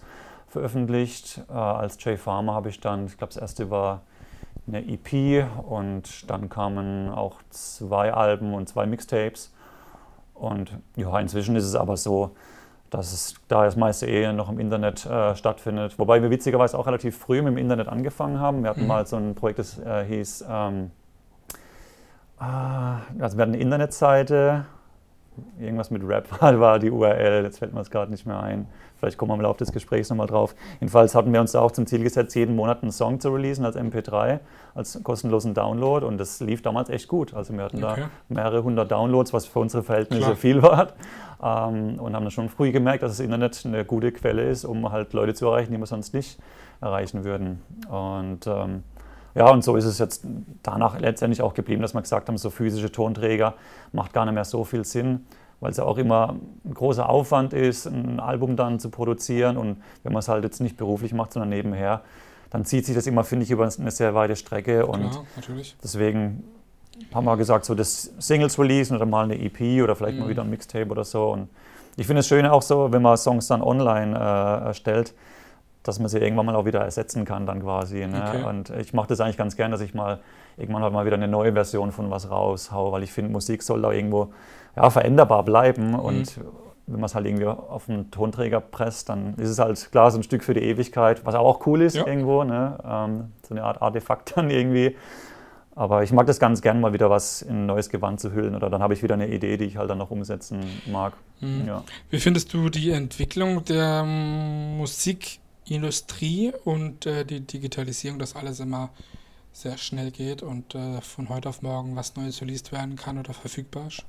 veröffentlicht. 0.57 1.41
Äh, 1.49 1.53
als 1.53 2.03
Jay 2.03 2.17
Farmer 2.17 2.53
habe 2.53 2.69
ich 2.69 2.79
dann, 2.79 3.05
ich 3.05 3.17
glaube, 3.17 3.33
das 3.33 3.41
erste 3.41 3.69
war 3.69 4.01
eine 4.67 4.83
EP 4.85 5.47
und 5.67 6.29
dann 6.29 6.49
kamen 6.49 7.09
auch 7.09 7.39
zwei 7.49 8.13
Alben 8.13 8.53
und 8.53 8.67
zwei 8.67 8.85
Mixtapes. 8.85 9.53
Und 10.33 10.71
ja, 10.95 11.17
inzwischen 11.19 11.55
ist 11.55 11.63
es 11.63 11.75
aber 11.75 11.95
so, 11.95 12.35
dass 12.89 13.13
es 13.13 13.35
da 13.47 13.65
das 13.65 13.75
meiste 13.75 14.07
eh 14.07 14.31
noch 14.33 14.49
im 14.49 14.59
Internet 14.59 15.05
äh, 15.05 15.35
stattfindet. 15.35 15.97
Wobei 15.99 16.21
wir 16.21 16.29
witzigerweise 16.29 16.77
auch 16.77 16.87
relativ 16.87 17.17
früh 17.17 17.41
mit 17.41 17.53
dem 17.53 17.57
Internet 17.57 17.87
angefangen 17.87 18.39
haben. 18.39 18.63
Wir 18.63 18.71
hatten 18.71 18.81
mhm. 18.81 18.87
mal 18.87 19.05
so 19.05 19.17
ein 19.17 19.35
Projekt, 19.35 19.59
das 19.59 19.77
äh, 19.79 20.05
hieß, 20.05 20.45
ähm, 20.49 20.91
äh, 22.39 22.43
also 22.43 23.37
wir 23.37 23.41
hatten 23.41 23.53
eine 23.53 23.57
Internetseite, 23.57 24.65
irgendwas 25.59 25.91
mit 25.91 26.03
Rap 26.07 26.27
war 26.41 26.79
die 26.79 26.89
URL, 26.89 27.43
jetzt 27.43 27.59
fällt 27.59 27.73
mir 27.73 27.81
es 27.81 27.89
gerade 27.89 28.11
nicht 28.11 28.25
mehr 28.25 28.39
ein. 28.39 28.67
Vielleicht 28.99 29.17
kommen 29.17 29.31
wir 29.31 29.35
im 29.35 29.41
Laufe 29.41 29.59
des 29.59 29.71
Gesprächs 29.71 30.09
nochmal 30.09 30.27
drauf. 30.27 30.55
Jedenfalls 30.79 31.15
hatten 31.15 31.31
wir 31.31 31.41
uns 31.41 31.51
da 31.51 31.61
auch 31.61 31.71
zum 31.71 31.85
Ziel 31.85 32.03
gesetzt, 32.03 32.35
jeden 32.35 32.55
Monat 32.55 32.81
einen 32.81 32.91
Song 32.91 33.19
zu 33.19 33.29
releasen 33.29 33.65
als 33.65 33.75
MP3, 33.75 34.39
als 34.75 35.01
kostenlosen 35.03 35.53
Download. 35.53 36.05
Und 36.05 36.17
das 36.17 36.39
lief 36.39 36.61
damals 36.61 36.89
echt 36.89 37.07
gut. 37.07 37.33
Also 37.33 37.53
wir 37.53 37.63
hatten 37.63 37.83
okay. 37.83 38.01
da 38.01 38.09
mehrere 38.29 38.63
hundert 38.63 38.91
Downloads, 38.91 39.33
was 39.33 39.45
für 39.45 39.59
unsere 39.59 39.83
Verhältnisse 39.83 40.23
Klar. 40.23 40.35
viel 40.35 40.61
war. 40.61 40.87
Ähm, 41.41 41.99
und 41.99 42.15
haben 42.15 42.23
dann 42.23 42.31
schon 42.31 42.49
früh 42.49 42.71
gemerkt, 42.71 43.03
dass 43.03 43.11
das 43.11 43.19
Internet 43.19 43.63
eine 43.65 43.85
gute 43.85 44.11
Quelle 44.11 44.49
ist, 44.49 44.65
um 44.65 44.91
halt 44.91 45.13
Leute 45.13 45.33
zu 45.33 45.45
erreichen, 45.45 45.71
die 45.71 45.77
wir 45.77 45.85
sonst 45.85 46.13
nicht 46.13 46.39
erreichen 46.81 47.23
würden. 47.23 47.61
Und 47.89 48.47
ähm, 48.47 48.83
ja, 49.35 49.51
und 49.51 49.63
so 49.63 49.75
ist 49.75 49.85
es 49.85 49.99
jetzt 49.99 50.25
danach 50.63 50.99
letztendlich 50.99 51.43
auch 51.43 51.53
geblieben, 51.53 51.83
dass 51.83 51.93
wir 51.93 52.01
gesagt 52.01 52.27
haben, 52.27 52.39
so 52.39 52.49
physische 52.49 52.91
Tonträger 52.91 53.53
macht 53.91 54.13
gar 54.13 54.25
nicht 54.25 54.33
mehr 54.33 54.45
so 54.45 54.63
viel 54.63 54.83
Sinn 54.83 55.27
weil 55.59 55.71
es 55.71 55.77
ja 55.77 55.83
auch 55.83 55.97
immer 55.97 56.35
ein 56.65 56.73
großer 56.73 57.07
Aufwand 57.09 57.53
ist, 57.53 57.85
ein 57.85 58.19
Album 58.19 58.55
dann 58.55 58.79
zu 58.79 58.89
produzieren. 58.89 59.57
Und 59.57 59.81
wenn 60.03 60.13
man 60.13 60.19
es 60.19 60.27
halt 60.27 60.43
jetzt 60.43 60.59
nicht 60.61 60.77
beruflich 60.77 61.13
macht, 61.13 61.33
sondern 61.33 61.49
nebenher, 61.49 62.01
dann 62.49 62.65
zieht 62.65 62.85
sich 62.85 62.95
das 62.95 63.07
immer, 63.07 63.23
finde 63.23 63.43
ich, 63.43 63.51
über 63.51 63.63
eine 63.63 63.91
sehr 63.91 64.13
weite 64.13 64.35
Strecke. 64.35 64.85
Und 64.85 65.09
Klar, 65.09 65.25
deswegen 65.83 66.43
haben 67.13 67.25
wir 67.25 67.37
gesagt, 67.37 67.65
so 67.65 67.75
das 67.75 68.11
Singles 68.19 68.57
releasen 68.57 68.95
oder 68.95 69.05
mal 69.05 69.23
eine 69.23 69.39
EP 69.39 69.83
oder 69.83 69.95
vielleicht 69.95 70.15
mhm. 70.15 70.23
mal 70.23 70.29
wieder 70.29 70.43
ein 70.43 70.49
Mixtape 70.49 70.89
oder 70.89 71.03
so. 71.03 71.31
Und 71.31 71.49
ich 71.95 72.05
finde 72.05 72.19
es 72.21 72.27
schön 72.27 72.45
auch 72.45 72.61
so, 72.61 72.91
wenn 72.91 73.01
man 73.01 73.17
Songs 73.17 73.47
dann 73.47 73.61
online 73.61 74.15
äh, 74.15 74.65
erstellt, 74.67 75.13
dass 75.83 75.99
man 75.99 76.09
sie 76.09 76.19
irgendwann 76.19 76.45
mal 76.45 76.55
auch 76.55 76.65
wieder 76.65 76.81
ersetzen 76.81 77.25
kann 77.25 77.45
dann 77.45 77.61
quasi. 77.61 78.05
Ne? 78.05 78.23
Okay. 78.27 78.43
Und 78.43 78.69
ich 78.71 78.93
mache 78.93 79.07
das 79.07 79.19
eigentlich 79.19 79.37
ganz 79.37 79.55
gern, 79.55 79.71
dass 79.71 79.81
ich 79.81 79.93
mal 79.93 80.19
irgendwann 80.57 80.83
halt 80.83 80.93
mal 80.93 81.05
wieder 81.05 81.15
eine 81.15 81.27
neue 81.27 81.53
Version 81.53 81.91
von 81.91 82.11
was 82.11 82.29
raushaue, 82.29 82.91
weil 82.91 83.03
ich 83.03 83.11
finde, 83.11 83.31
Musik 83.31 83.63
soll 83.63 83.81
da 83.81 83.91
irgendwo 83.91 84.33
ja, 84.75 84.89
veränderbar 84.89 85.43
bleiben 85.43 85.91
mhm. 85.91 85.99
und 85.99 86.39
wenn 86.87 86.99
man 87.01 87.05
es 87.05 87.15
halt 87.15 87.25
irgendwie 87.25 87.45
auf 87.45 87.89
einen 87.89 88.11
Tonträger 88.11 88.61
presst, 88.61 89.09
dann 89.09 89.33
ist 89.35 89.49
es 89.49 89.59
halt 89.59 89.91
klar 89.91 90.09
so 90.09 90.19
ein 90.19 90.23
Stück 90.23 90.41
für 90.43 90.53
die 90.53 90.61
Ewigkeit, 90.61 91.25
was 91.25 91.35
auch 91.35 91.67
cool 91.67 91.81
ist 91.81 91.97
ja. 91.97 92.07
irgendwo, 92.07 92.45
ne? 92.45 92.77
Ähm, 92.83 93.33
so 93.45 93.53
eine 93.53 93.65
Art 93.65 93.81
Artefakt 93.81 94.31
dann 94.37 94.49
irgendwie. 94.49 94.95
Aber 95.75 96.01
ich 96.01 96.13
mag 96.13 96.25
das 96.25 96.39
ganz 96.39 96.61
gern 96.61 96.79
mal 96.81 96.93
wieder 96.93 97.09
was 97.09 97.41
in 97.43 97.63
ein 97.63 97.65
neues 97.67 97.89
Gewand 97.89 98.19
zu 98.19 98.31
hüllen 98.31 98.55
oder 98.55 98.69
dann 98.69 98.81
habe 98.81 98.93
ich 98.95 99.03
wieder 99.03 99.13
eine 99.13 99.27
Idee, 99.27 99.57
die 99.57 99.65
ich 99.65 99.77
halt 99.77 99.91
dann 99.91 99.99
noch 99.99 100.11
umsetzen 100.11 100.61
mag. 100.87 101.13
Mhm. 101.41 101.67
Ja. 101.67 101.83
Wie 102.09 102.19
findest 102.19 102.53
du 102.53 102.69
die 102.69 102.91
Entwicklung 102.91 103.65
der 103.65 104.03
Musikindustrie 104.03 106.53
und 106.63 107.05
äh, 107.05 107.25
die 107.25 107.41
Digitalisierung, 107.41 108.17
dass 108.17 108.33
alles 108.35 108.61
immer 108.61 108.89
sehr 109.57 109.77
schnell 109.77 110.11
geht 110.11 110.43
und 110.43 110.75
äh, 110.75 111.01
von 111.01 111.29
heute 111.29 111.49
auf 111.49 111.63
morgen 111.63 111.95
was 111.95 112.15
Neues 112.15 112.41
released 112.41 112.71
werden 112.71 112.95
kann 112.95 113.17
oder 113.17 113.33
verfügbar 113.33 113.87
ist? 113.87 114.05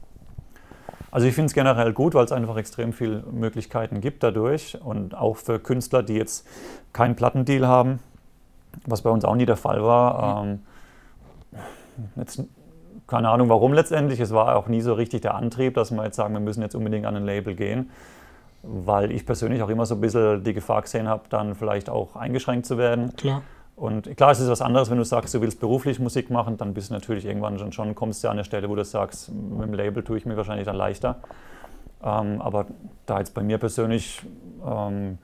Also 1.10 1.26
ich 1.26 1.34
finde 1.34 1.46
es 1.46 1.54
generell 1.54 1.94
gut, 1.94 2.12
weil 2.12 2.26
es 2.26 2.32
einfach 2.32 2.58
extrem 2.58 2.92
viele 2.92 3.22
Möglichkeiten 3.32 4.02
gibt 4.02 4.22
dadurch 4.22 4.78
und 4.78 5.16
auch 5.16 5.38
für 5.38 5.58
Künstler, 5.58 6.02
die 6.02 6.12
jetzt 6.12 6.46
keinen 6.92 7.16
Plattendeal 7.16 7.66
haben, 7.66 8.00
was 8.84 9.00
bei 9.00 9.08
uns 9.08 9.24
auch 9.24 9.36
nie 9.36 9.46
der 9.46 9.56
Fall 9.56 9.82
war. 9.82 10.44
Mhm. 10.44 10.60
Ähm, 11.56 11.62
jetzt, 12.16 12.42
keine 13.06 13.30
Ahnung 13.30 13.48
warum 13.48 13.72
letztendlich, 13.72 14.20
es 14.20 14.32
war 14.32 14.54
auch 14.54 14.68
nie 14.68 14.82
so 14.82 14.92
richtig 14.92 15.22
der 15.22 15.34
Antrieb, 15.34 15.72
dass 15.72 15.90
wir 15.90 16.04
jetzt 16.04 16.16
sagen, 16.16 16.34
wir 16.34 16.40
müssen 16.40 16.60
jetzt 16.60 16.74
unbedingt 16.74 17.06
an 17.06 17.17
ein 17.17 17.24
Label 17.24 17.55
gehen, 17.55 17.88
weil 18.62 19.10
ich 19.12 19.24
persönlich 19.24 19.62
auch 19.62 19.70
immer 19.70 19.86
so 19.86 19.94
ein 19.94 20.02
bisschen 20.02 20.44
die 20.44 20.52
Gefahr 20.52 20.82
gesehen 20.82 21.08
habe, 21.08 21.22
dann 21.31 21.55
vielleicht 21.55 21.88
auch 21.88 22.17
eingeschränkt 22.17 22.67
zu 22.67 22.76
werden. 22.76 23.17
Klar. 23.17 23.40
Und 23.79 24.17
klar, 24.17 24.32
es 24.32 24.41
ist 24.41 24.51
was 24.51 24.61
anderes, 24.61 24.91
wenn 24.91 24.99
du 24.99 25.05
sagst, 25.05 25.35
du 25.35 25.41
willst 25.41 25.61
beruflich 25.61 26.01
Musik 26.01 26.31
machen, 26.31 26.56
dann 26.56 26.75
bist 26.75 26.91
du 26.91 26.94
natürlich 26.94 27.25
irgendwann 27.25 27.58
schon, 27.58 27.73
schon 27.73 27.94
kommst 27.94 28.25
du 28.25 28.29
an 28.29 28.32
eine 28.32 28.44
Stelle, 28.44 28.69
wo 28.69 28.75
du 28.75 28.85
sagst, 28.85 29.32
mit 29.32 29.63
dem 29.63 29.73
Label 29.75 30.03
tue 30.03 30.19
ich 30.19 30.27
mir 30.27 30.37
wahrscheinlich 30.37 30.67
dann 30.67 30.75
leichter. 30.77 31.17
Ähm, 32.03 32.41
aber 32.41 32.67
da 33.06 33.20
jetzt 33.20 33.35
bei 33.35 33.43
mir 33.43 33.58
persönlich 33.58 34.23
ähm, 34.67 35.19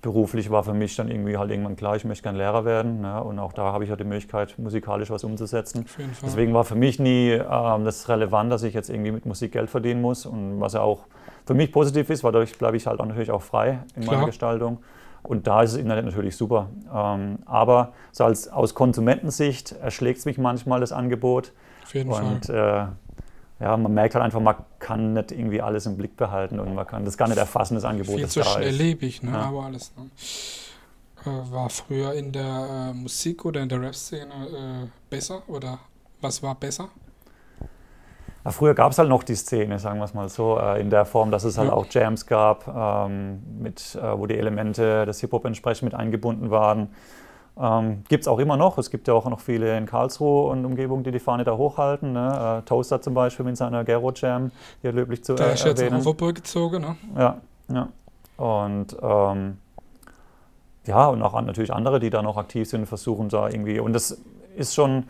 beruflich 0.00 0.50
war 0.50 0.64
für 0.64 0.72
mich 0.72 0.96
dann 0.96 1.10
irgendwie 1.10 1.36
halt 1.36 1.50
irgendwann 1.50 1.76
klar, 1.76 1.96
ich 1.96 2.04
möchte 2.04 2.22
gern 2.22 2.36
Lehrer 2.36 2.64
werden. 2.64 3.02
Ne? 3.02 3.22
Und 3.22 3.38
auch 3.38 3.52
da 3.52 3.72
habe 3.72 3.84
ich 3.84 3.90
ja 3.90 3.96
die 3.96 4.04
Möglichkeit, 4.04 4.58
musikalisch 4.58 5.10
was 5.10 5.22
umzusetzen. 5.24 5.84
Deswegen 6.22 6.54
war 6.54 6.64
für 6.64 6.74
mich 6.74 6.98
nie 6.98 7.32
ähm, 7.32 7.84
das 7.84 8.08
relevant, 8.08 8.50
dass 8.50 8.62
ich 8.62 8.72
jetzt 8.72 8.88
irgendwie 8.88 9.12
mit 9.12 9.26
Musik 9.26 9.52
Geld 9.52 9.68
verdienen 9.68 10.00
muss. 10.00 10.24
Und 10.24 10.60
was 10.60 10.72
ja 10.72 10.80
auch 10.80 11.04
für 11.44 11.54
mich 11.54 11.70
positiv 11.70 12.08
ist, 12.08 12.24
weil 12.24 12.32
dadurch 12.32 12.56
bleibe 12.56 12.78
ich 12.78 12.86
halt 12.86 12.98
auch 13.00 13.06
natürlich 13.06 13.30
auch 13.30 13.42
frei 13.42 13.80
in 13.94 14.02
klar. 14.02 14.14
meiner 14.14 14.26
Gestaltung. 14.26 14.78
Und 15.26 15.46
da 15.46 15.62
ist 15.62 15.72
das 15.72 15.80
Internet 15.80 16.04
natürlich 16.04 16.36
super. 16.36 16.70
Ähm, 16.92 17.38
aber 17.46 17.92
so 18.12 18.24
als, 18.24 18.48
aus 18.48 18.74
Konsumentensicht 18.74 19.72
erschlägt 19.72 20.20
es 20.20 20.24
mich 20.24 20.38
manchmal 20.38 20.80
das 20.80 20.92
Angebot. 20.92 21.52
Auf 21.82 21.94
jeden 21.94 22.10
und, 22.10 22.46
Fall. 22.46 22.90
Äh, 23.58 23.64
ja, 23.64 23.76
man 23.76 23.92
merkt 23.94 24.14
halt 24.14 24.24
einfach, 24.24 24.40
man 24.40 24.56
kann 24.78 25.14
nicht 25.14 25.32
irgendwie 25.32 25.62
alles 25.62 25.86
im 25.86 25.96
Blick 25.96 26.16
behalten 26.16 26.60
und 26.60 26.74
man 26.74 26.86
kann 26.86 27.04
das 27.04 27.16
gar 27.16 27.26
nicht 27.26 27.38
erfassen, 27.38 27.74
das 27.74 27.84
Angebot, 27.84 28.16
Viel 28.16 28.24
das 28.24 28.32
zu 28.32 28.40
da 28.40 28.46
schnelllebig, 28.46 29.22
ne? 29.22 29.30
Ja. 29.30 29.42
aber 29.42 29.64
alles. 29.64 29.92
Ne? 29.96 30.10
Äh, 31.24 31.52
war 31.52 31.70
früher 31.70 32.12
in 32.12 32.32
der 32.32 32.90
äh, 32.90 32.92
Musik 32.92 33.44
oder 33.44 33.62
in 33.62 33.68
der 33.68 33.80
Rap-Szene 33.80 34.32
äh, 34.84 34.88
besser 35.08 35.42
oder 35.48 35.78
was 36.20 36.42
war 36.42 36.54
besser? 36.54 36.88
Früher 38.50 38.74
gab 38.74 38.92
es 38.92 38.98
halt 38.98 39.08
noch 39.08 39.22
die 39.22 39.34
Szene, 39.34 39.78
sagen 39.78 39.98
wir 39.98 40.04
es 40.04 40.14
mal 40.14 40.28
so, 40.28 40.58
äh, 40.58 40.80
in 40.80 40.90
der 40.90 41.04
Form, 41.04 41.30
dass 41.30 41.44
es 41.44 41.58
halt 41.58 41.70
auch 41.70 41.86
Jams 41.90 42.26
gab, 42.26 42.68
ähm, 42.68 43.42
mit, 43.60 43.94
äh, 43.96 44.18
wo 44.18 44.26
die 44.26 44.36
Elemente 44.36 45.06
des 45.06 45.20
Hip-Hop 45.20 45.44
entsprechend 45.44 45.82
mit 45.82 45.94
eingebunden 45.94 46.50
waren. 46.50 46.88
Ähm, 47.58 48.04
gibt 48.08 48.22
es 48.22 48.28
auch 48.28 48.38
immer 48.38 48.56
noch. 48.56 48.76
Es 48.76 48.90
gibt 48.90 49.08
ja 49.08 49.14
auch 49.14 49.24
noch 49.28 49.40
viele 49.40 49.76
in 49.78 49.86
Karlsruhe 49.86 50.50
und 50.50 50.64
Umgebung, 50.66 51.02
die 51.02 51.10
die 51.10 51.18
Fahne 51.18 51.44
da 51.44 51.56
hochhalten. 51.56 52.12
Ne? 52.12 52.60
Äh, 52.60 52.68
Toaster 52.68 53.00
zum 53.00 53.14
Beispiel 53.14 53.46
mit 53.46 53.56
seiner 53.56 53.82
Gero 53.82 54.12
Jam, 54.14 54.50
hier 54.82 54.92
löblich 54.92 55.24
zu 55.24 55.34
Der 55.34 55.48
äh, 55.48 55.54
ist 55.54 55.64
jetzt 55.64 55.80
erwähnen. 55.80 56.06
auch 56.06 56.34
gezogen, 56.34 56.82
ne? 56.82 56.96
Ja, 57.16 57.38
ja. 57.68 57.88
Und 58.36 58.96
ähm, 59.00 59.56
ja, 60.84 61.06
und 61.08 61.22
auch 61.22 61.40
natürlich 61.40 61.72
andere, 61.72 61.98
die 61.98 62.10
da 62.10 62.20
noch 62.22 62.36
aktiv 62.36 62.68
sind, 62.68 62.86
versuchen 62.86 63.30
da 63.30 63.48
irgendwie. 63.48 63.80
Und 63.80 63.94
das 63.94 64.20
ist 64.54 64.74
schon 64.74 65.04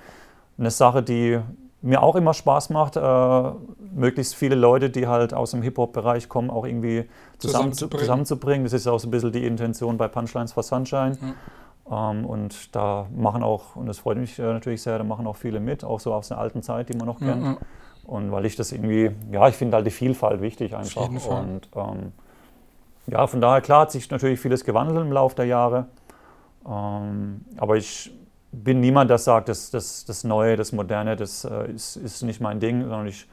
eine 0.56 0.70
Sache, 0.70 1.02
die 1.02 1.40
mir 1.86 2.02
auch 2.02 2.16
immer 2.16 2.34
Spaß 2.34 2.70
macht, 2.70 2.96
äh, 2.96 3.50
möglichst 3.94 4.34
viele 4.34 4.56
Leute, 4.56 4.90
die 4.90 5.06
halt 5.06 5.32
aus 5.32 5.52
dem 5.52 5.62
Hip-Hop-Bereich 5.62 6.28
kommen, 6.28 6.50
auch 6.50 6.66
irgendwie 6.66 7.04
zusammen 7.38 7.72
zusammenzubringen. 7.72 8.00
zusammenzubringen. 8.00 8.64
Das 8.64 8.72
ist 8.72 8.86
auch 8.86 8.98
so 8.98 9.08
ein 9.08 9.10
bisschen 9.10 9.32
die 9.32 9.46
Intention 9.46 9.96
bei 9.96 10.08
Punchlines 10.08 10.52
for 10.52 10.62
Sunshine. 10.62 11.16
Ja. 11.88 12.10
Ähm, 12.10 12.26
und 12.26 12.74
da 12.74 13.06
machen 13.14 13.42
auch, 13.42 13.76
und 13.76 13.86
das 13.86 13.98
freut 13.98 14.18
mich 14.18 14.38
äh, 14.38 14.42
natürlich 14.42 14.82
sehr, 14.82 14.98
da 14.98 15.04
machen 15.04 15.26
auch 15.26 15.36
viele 15.36 15.60
mit, 15.60 15.84
auch 15.84 16.00
so 16.00 16.12
aus 16.12 16.28
der 16.28 16.38
alten 16.38 16.62
Zeit, 16.62 16.88
die 16.88 16.96
man 16.96 17.06
noch 17.06 17.20
kennt. 17.20 17.44
Ja, 17.44 17.56
und 18.04 18.30
weil 18.30 18.46
ich 18.46 18.56
das 18.56 18.72
irgendwie, 18.72 19.10
ja, 19.32 19.48
ich 19.48 19.56
finde 19.56 19.76
halt 19.76 19.86
die 19.86 19.90
Vielfalt 19.90 20.40
wichtig 20.40 20.76
einfach. 20.76 21.08
Und 21.08 21.68
ähm, 21.74 22.12
ja, 23.08 23.26
von 23.26 23.40
daher, 23.40 23.60
klar 23.60 23.82
hat 23.82 23.92
sich 23.92 24.10
natürlich 24.10 24.40
vieles 24.40 24.64
gewandelt 24.64 25.00
im 25.00 25.12
Laufe 25.12 25.36
der 25.36 25.46
Jahre. 25.46 25.86
Ähm, 26.68 27.44
aber 27.56 27.76
ich 27.76 28.12
bin 28.52 28.80
niemand, 28.80 29.10
der 29.10 29.18
sagt, 29.18 29.48
das, 29.48 29.70
das, 29.70 30.04
das 30.04 30.24
Neue, 30.24 30.56
das 30.56 30.72
Moderne, 30.72 31.16
das 31.16 31.44
äh, 31.44 31.70
ist, 31.70 31.96
ist 31.96 32.22
nicht 32.22 32.40
mein 32.40 32.60
Ding, 32.60 32.82
sondern 32.82 33.06
ich, 33.06 33.26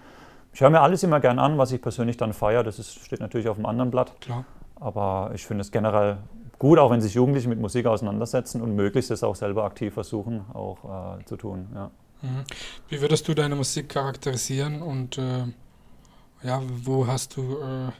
ich 0.53 0.61
höre 0.61 0.69
mir 0.69 0.81
alles 0.81 1.03
immer 1.03 1.19
gern 1.19 1.39
an, 1.39 1.57
was 1.57 1.71
ich 1.71 1.81
persönlich 1.81 2.17
dann 2.17 2.33
feiere. 2.33 2.63
Das 2.63 2.79
ist, 2.79 3.05
steht 3.05 3.19
natürlich 3.19 3.47
auf 3.47 3.57
einem 3.57 3.65
anderen 3.65 3.91
Blatt. 3.91 4.19
Klar. 4.21 4.45
Aber 4.75 5.31
ich 5.33 5.45
finde 5.45 5.61
es 5.61 5.71
generell 5.71 6.17
gut, 6.59 6.79
auch 6.79 6.91
wenn 6.91 7.01
sich 7.01 7.13
Jugendliche 7.13 7.49
mit 7.49 7.59
Musik 7.59 7.85
auseinandersetzen 7.85 8.61
und 8.61 8.75
möglichst 8.75 9.11
es 9.11 9.23
auch 9.23 9.35
selber 9.35 9.63
aktiv 9.63 9.93
versuchen, 9.93 10.45
auch 10.53 11.19
äh, 11.19 11.25
zu 11.25 11.37
tun. 11.37 11.67
Ja. 11.73 11.91
Mhm. 12.21 12.43
Wie 12.89 13.01
würdest 13.01 13.27
du 13.27 13.33
deine 13.33 13.55
Musik 13.55 13.89
charakterisieren 13.89 14.81
und 14.81 15.17
äh, 15.17 15.45
ja, 16.43 16.61
wo 16.83 17.07
hast 17.07 17.37
du 17.37 17.57
äh, 17.57 17.91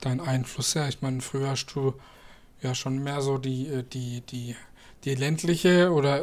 deinen 0.00 0.20
Einfluss 0.20 0.74
her? 0.74 0.88
Ich 0.88 1.02
meine, 1.02 1.20
früher 1.20 1.50
hast 1.50 1.66
du 1.74 1.94
ja 2.60 2.74
schon 2.74 2.98
mehr 2.98 3.20
so 3.20 3.38
die, 3.38 3.68
äh, 3.68 3.82
die, 3.82 4.22
die 4.22 4.56
die 5.04 5.14
ländliche 5.14 5.92
oder 5.92 6.22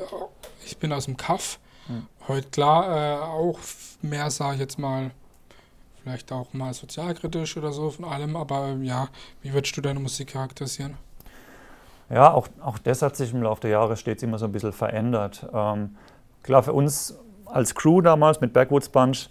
ich 0.65 0.77
bin 0.77 0.91
aus 0.91 1.05
dem 1.05 1.17
Kaff. 1.17 1.59
Mhm. 1.87 2.07
Heute 2.27 2.49
klar 2.49 2.87
äh, 2.95 3.19
auch 3.23 3.59
mehr, 4.01 4.29
sage 4.29 4.55
ich 4.55 4.59
jetzt 4.61 4.79
mal, 4.79 5.11
vielleicht 6.01 6.31
auch 6.31 6.53
mal 6.53 6.73
sozialkritisch 6.73 7.57
oder 7.57 7.71
so 7.71 7.89
von 7.89 8.05
allem, 8.05 8.35
aber 8.35 8.75
ja, 8.81 9.09
wie 9.41 9.53
würdest 9.53 9.75
du 9.77 9.81
deine 9.81 9.99
Musik 9.99 10.33
charakterisieren? 10.33 10.97
Ja, 12.09 12.31
auch, 12.33 12.47
auch 12.61 12.77
das 12.77 13.01
hat 13.01 13.15
sich 13.15 13.33
im 13.33 13.41
Laufe 13.41 13.61
der 13.61 13.71
Jahre 13.71 13.97
stets 13.97 14.21
immer 14.21 14.37
so 14.37 14.45
ein 14.45 14.51
bisschen 14.51 14.73
verändert. 14.73 15.47
Ähm, 15.51 15.95
klar, 16.43 16.61
für 16.61 16.73
uns 16.73 17.17
als 17.45 17.73
Crew 17.73 18.01
damals 18.01 18.41
mit 18.41 18.53
Backwoods 18.53 18.89
Bunch 18.89 19.29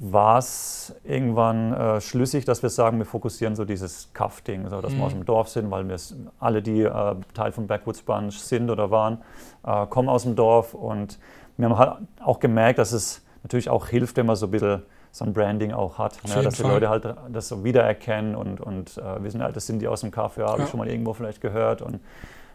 war 0.00 0.38
es 0.38 0.94
irgendwann 1.02 1.72
äh, 1.72 2.00
schlüssig, 2.00 2.44
dass 2.44 2.62
wir 2.62 2.70
sagen, 2.70 2.98
wir 2.98 3.06
fokussieren 3.06 3.56
so 3.56 3.64
dieses 3.64 4.12
Kaff-Ding, 4.14 4.68
so, 4.68 4.80
dass 4.80 4.92
mhm. 4.92 4.98
wir 4.98 5.04
aus 5.04 5.12
dem 5.12 5.24
Dorf 5.24 5.48
sind, 5.48 5.70
weil 5.70 5.88
wir 5.88 5.96
alle, 6.38 6.62
die 6.62 6.82
äh, 6.82 7.14
Teil 7.34 7.52
von 7.52 7.66
Backwoods 7.66 8.02
Bunch 8.02 8.38
sind 8.38 8.70
oder 8.70 8.90
waren, 8.92 9.18
äh, 9.66 9.86
kommen 9.86 10.08
aus 10.08 10.22
dem 10.22 10.36
Dorf 10.36 10.74
und 10.74 11.18
wir 11.56 11.68
haben 11.68 11.78
halt 11.78 11.96
auch 12.24 12.38
gemerkt, 12.38 12.78
dass 12.78 12.92
es 12.92 13.24
natürlich 13.42 13.68
auch 13.68 13.88
hilft, 13.88 14.16
wenn 14.16 14.26
man 14.26 14.36
so 14.36 14.46
ein 14.46 14.52
bisschen 14.52 14.82
so 15.10 15.24
ein 15.24 15.32
Branding 15.32 15.72
auch 15.72 15.98
hat, 15.98 16.22
ne, 16.28 16.42
dass 16.42 16.54
die 16.54 16.62
Fall. 16.62 16.72
Leute 16.72 16.88
halt 16.90 17.16
das 17.32 17.48
so 17.48 17.64
wiedererkennen 17.64 18.36
und, 18.36 18.60
und 18.60 18.98
äh, 18.98 19.22
wissen, 19.22 19.40
ja, 19.40 19.50
das 19.50 19.66
sind 19.66 19.80
die 19.80 19.88
aus 19.88 20.02
dem 20.02 20.12
Kaff, 20.12 20.36
ja, 20.36 20.46
habe 20.46 20.58
ja. 20.58 20.64
ich 20.64 20.70
schon 20.70 20.78
mal 20.78 20.88
irgendwo 20.88 21.12
vielleicht 21.12 21.40
gehört 21.40 21.82
und 21.82 21.98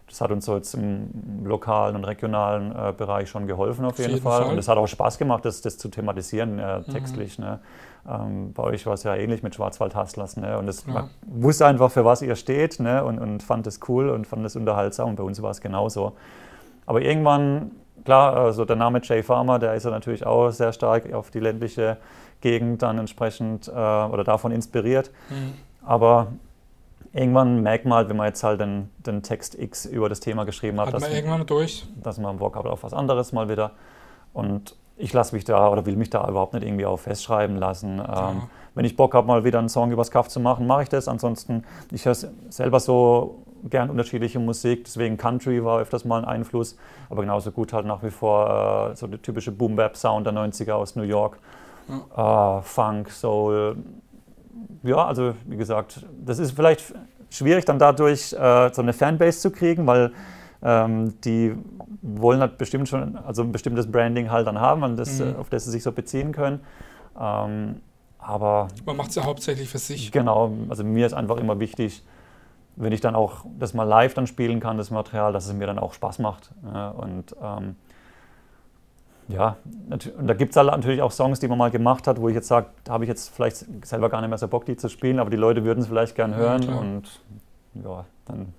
das 0.08 0.22
hat 0.22 0.32
uns 0.32 0.46
so 0.46 0.56
jetzt 0.56 0.74
im 0.74 1.46
lokalen 1.46 1.96
und 1.96 2.06
regionalen 2.06 2.72
äh, 2.72 2.94
Bereich 2.96 3.30
schon 3.30 3.48
geholfen 3.48 3.86
auf 3.86 3.98
jeden, 3.98 4.12
jeden 4.12 4.24
Fall. 4.24 4.44
Fall. 4.44 4.52
Und 4.52 4.58
es 4.58 4.68
hat 4.68 4.78
auch 4.78 4.88
Spaß 4.88 5.18
gemacht, 5.18 5.46
das, 5.46 5.62
das 5.62 5.78
zu 5.78 5.90
thematisieren 5.90 6.60
äh, 6.60 6.80
mhm. 6.80 6.86
textlich. 6.86 7.40
Mhm. 7.40 7.46
Ne? 7.46 7.60
Ähm, 8.10 8.54
bei 8.54 8.64
euch 8.64 8.86
war 8.86 8.94
es 8.94 9.04
ja 9.04 9.16
ähnlich 9.16 9.44
mit 9.44 9.56
Schwarzwald-Hustlers. 9.56 10.38
Ne? 10.38 10.58
Und 10.58 10.68
das, 10.68 10.86
ja. 10.86 10.94
man 10.94 11.10
wusste 11.26 11.66
einfach, 11.66 11.90
für 11.90 12.06
was 12.06 12.22
ihr 12.22 12.36
steht 12.36 12.80
ne? 12.80 13.04
und, 13.04 13.20
und 13.20 13.44
fand 13.44 13.66
es 13.66 13.80
cool 13.88 14.10
und 14.10 14.28
fand 14.28 14.46
es 14.46 14.56
unterhaltsam. 14.56 15.10
Und 15.10 15.16
bei 15.16 15.24
uns 15.24 15.42
war 15.42 15.52
es 15.52 15.62
genauso. 15.62 16.14
Aber 16.86 17.02
irgendwann, 17.02 17.72
klar, 18.04 18.36
also 18.36 18.66
der 18.66 18.76
Name 18.76 19.00
Jay 19.02 19.24
Farmer, 19.24 19.58
der 19.58 19.74
ist 19.74 19.86
ja 19.86 19.92
natürlich 19.92 20.26
auch 20.26 20.50
sehr 20.52 20.74
stark 20.74 21.14
auf 21.14 21.32
die 21.32 21.40
ländliche 21.40 21.98
Gegend 22.42 22.82
dann 22.82 22.98
entsprechend 22.98 23.70
äh, 23.70 23.72
oder 23.72 24.26
davon 24.26 24.52
inspiriert. 24.52 25.12
Mhm. 25.30 25.54
Aber 25.86 26.28
irgendwann 27.14 27.62
merkt 27.62 27.86
man 27.86 27.98
halt, 27.98 28.10
wenn 28.10 28.18
man 28.18 28.28
jetzt 28.28 28.44
halt 28.44 28.60
den, 28.60 28.90
den 28.98 29.22
Text 29.22 29.58
X 29.58 29.86
über 29.86 30.10
das 30.10 30.20
Thema 30.20 30.44
geschrieben 30.44 30.80
hat, 30.80 30.88
hat 30.88 30.96
dass, 30.96 31.02
man 31.04 31.12
irgendwann 31.12 31.46
durch. 31.46 31.86
dass 32.02 32.18
man 32.18 32.38
Bock 32.38 32.56
hat 32.56 32.66
auf 32.66 32.84
was 32.84 32.94
anderes 32.94 33.32
mal 33.32 33.50
wieder. 33.50 33.72
Und 34.34 34.76
ich 34.98 35.14
lasse 35.14 35.36
mich 35.36 35.44
da 35.44 35.70
oder 35.70 35.86
will 35.86 35.96
mich 35.96 36.10
da 36.10 36.28
überhaupt 36.28 36.54
nicht 36.54 36.64
irgendwie 36.64 36.86
auch 36.86 36.98
festschreiben 36.98 37.58
lassen. 37.58 37.98
Ja. 37.98 38.32
Ähm, 38.32 38.42
wenn 38.76 38.86
ich 38.86 38.96
Bock 38.96 39.14
habe, 39.14 39.28
mal 39.28 39.44
wieder 39.44 39.60
einen 39.60 39.70
Song 39.70 39.92
übers 39.92 40.10
Kaff 40.10 40.28
zu 40.28 40.40
machen, 40.40 40.66
mache 40.66 40.84
ich 40.84 40.90
das. 40.90 41.08
Ansonsten, 41.08 41.64
ich 41.92 42.06
höre 42.06 42.16
selber 42.16 42.80
so 42.80 43.44
gern 43.70 43.90
unterschiedliche 43.90 44.40
Musik, 44.40 44.84
deswegen 44.86 45.16
Country 45.18 45.64
war 45.64 45.80
öfters 45.80 46.06
mal 46.06 46.20
ein 46.20 46.26
Einfluss, 46.26 46.78
aber 47.10 47.22
genauso 47.22 47.52
gut 47.52 47.72
halt 47.72 47.86
nach 47.86 48.04
wie 48.04 48.10
vor 48.10 48.92
äh, 48.92 48.96
so 48.96 49.08
der 49.08 49.22
typische 49.22 49.52
Boom-Bap-Sound 49.52 50.26
der 50.26 50.34
90er 50.34 50.74
aus 50.74 50.96
New 50.96 51.04
York. 51.04 51.40
Ja. 51.88 52.58
Äh, 52.58 52.62
Funk, 52.62 53.10
Soul, 53.10 53.78
ja, 54.84 55.06
also 55.06 55.34
wie 55.46 55.58
gesagt, 55.58 56.06
das 56.26 56.40
ist 56.40 56.52
vielleicht 56.52 56.94
schwierig 57.30 57.66
dann 57.66 57.80
dadurch 57.80 58.34
äh, 58.34 58.70
so 58.74 58.82
eine 58.82 58.94
Fanbase 58.94 59.40
zu 59.40 59.52
kriegen, 59.52 59.88
weil 59.88 60.12
ähm, 60.62 61.20
die 61.22 61.56
wollen 62.02 62.40
halt 62.40 62.58
bestimmt 62.58 62.88
schon, 62.88 63.18
also 63.18 63.44
ein 63.44 63.52
bestimmtes 63.52 63.92
Branding 63.92 64.32
halt 64.32 64.48
dann 64.48 64.60
haben, 64.60 64.96
das, 64.96 65.20
mhm. 65.20 65.36
auf 65.38 65.50
das 65.50 65.66
sie 65.66 65.72
sich 65.72 65.84
so 65.84 65.92
beziehen 65.92 66.32
können. 66.32 66.62
Ähm, 67.20 67.82
aber 68.20 68.70
man 68.86 68.96
macht 68.96 69.10
es 69.10 69.16
ja 69.16 69.26
hauptsächlich 69.26 69.70
für 69.70 69.78
sich. 69.78 70.12
Genau, 70.12 70.54
also 70.70 70.84
mir 70.84 71.06
ist 71.06 71.14
einfach 71.14 71.38
immer 71.38 71.60
wichtig, 71.60 72.04
wenn 72.76 72.94
ich 72.94 73.02
dann 73.02 73.16
auch 73.16 73.46
das 73.60 73.74
mal 73.74 73.84
live 73.84 74.14
dann 74.14 74.28
spielen 74.28 74.60
kann, 74.60 74.78
das 74.78 74.90
Material, 74.92 75.34
dass 75.34 75.46
es 75.46 75.54
mir 75.54 75.68
dann 75.68 75.78
auch 75.78 75.94
Spaß 75.94 76.20
macht. 76.20 76.52
Ja, 76.74 76.90
und 76.90 77.36
ähm, 77.42 77.76
ja, 79.28 79.58
und 79.90 80.12
da 80.22 80.34
gibt 80.34 80.56
es 80.56 80.64
natürlich 80.64 81.02
auch 81.02 81.12
Songs, 81.12 81.40
die 81.40 81.48
man 81.48 81.58
mal 81.58 81.72
gemacht 81.72 82.08
hat, 82.08 82.20
wo 82.20 82.30
ich 82.30 82.36
jetzt 82.36 82.48
sage, 82.48 82.68
da 82.84 82.94
habe 82.94 83.06
ich 83.06 83.08
jetzt 83.08 83.30
vielleicht 83.30 83.66
selber 83.86 84.10
gar 84.10 84.22
nicht 84.22 84.30
mehr 84.30 84.38
so 84.38 84.48
Bock, 84.48 84.66
die 84.66 84.76
zu 84.76 84.90
spielen, 84.90 85.20
aber 85.20 85.30
die 85.30 85.38
Leute 85.38 85.64
würden 85.64 85.82
es 85.82 85.88
vielleicht 85.88 86.16
gern 86.16 86.36
hören 86.36 86.64
ja, 86.64 86.76
und 86.76 87.22
ja, 87.84 88.06
dann 88.26 88.54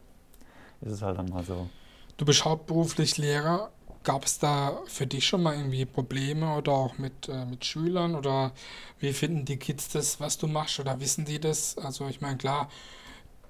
ist 0.81 0.93
es 0.93 1.03
halt 1.03 1.19
dann 1.19 1.29
mal 1.29 1.45
so. 1.45 1.69
Du 2.17 2.25
bist 2.25 2.45
hauptberuflich 2.45 3.19
Lehrer. 3.19 3.71
Gab 4.03 4.27
es 4.27 4.39
da 4.39 4.81
für 4.85 5.07
dich 5.07 5.27
schon 5.27 5.43
mal 5.43 5.57
irgendwie 5.57 5.87
Probleme 5.87 6.55
oder 6.57 6.73
auch 6.73 6.99
mit, 6.99 7.27
äh, 7.31 7.47
mit 7.47 7.65
Schülern 7.65 8.15
oder 8.15 8.53
wie 8.99 9.15
finden 9.15 9.47
die 9.47 9.57
Kids 9.57 9.89
das, 9.89 10.21
was 10.21 10.37
du 10.37 10.47
machst 10.47 10.79
oder 10.79 11.01
wissen 11.01 11.25
die 11.25 11.41
das? 11.41 11.79
Also 11.79 12.07
ich 12.09 12.21
meine, 12.21 12.37
klar, 12.37 12.69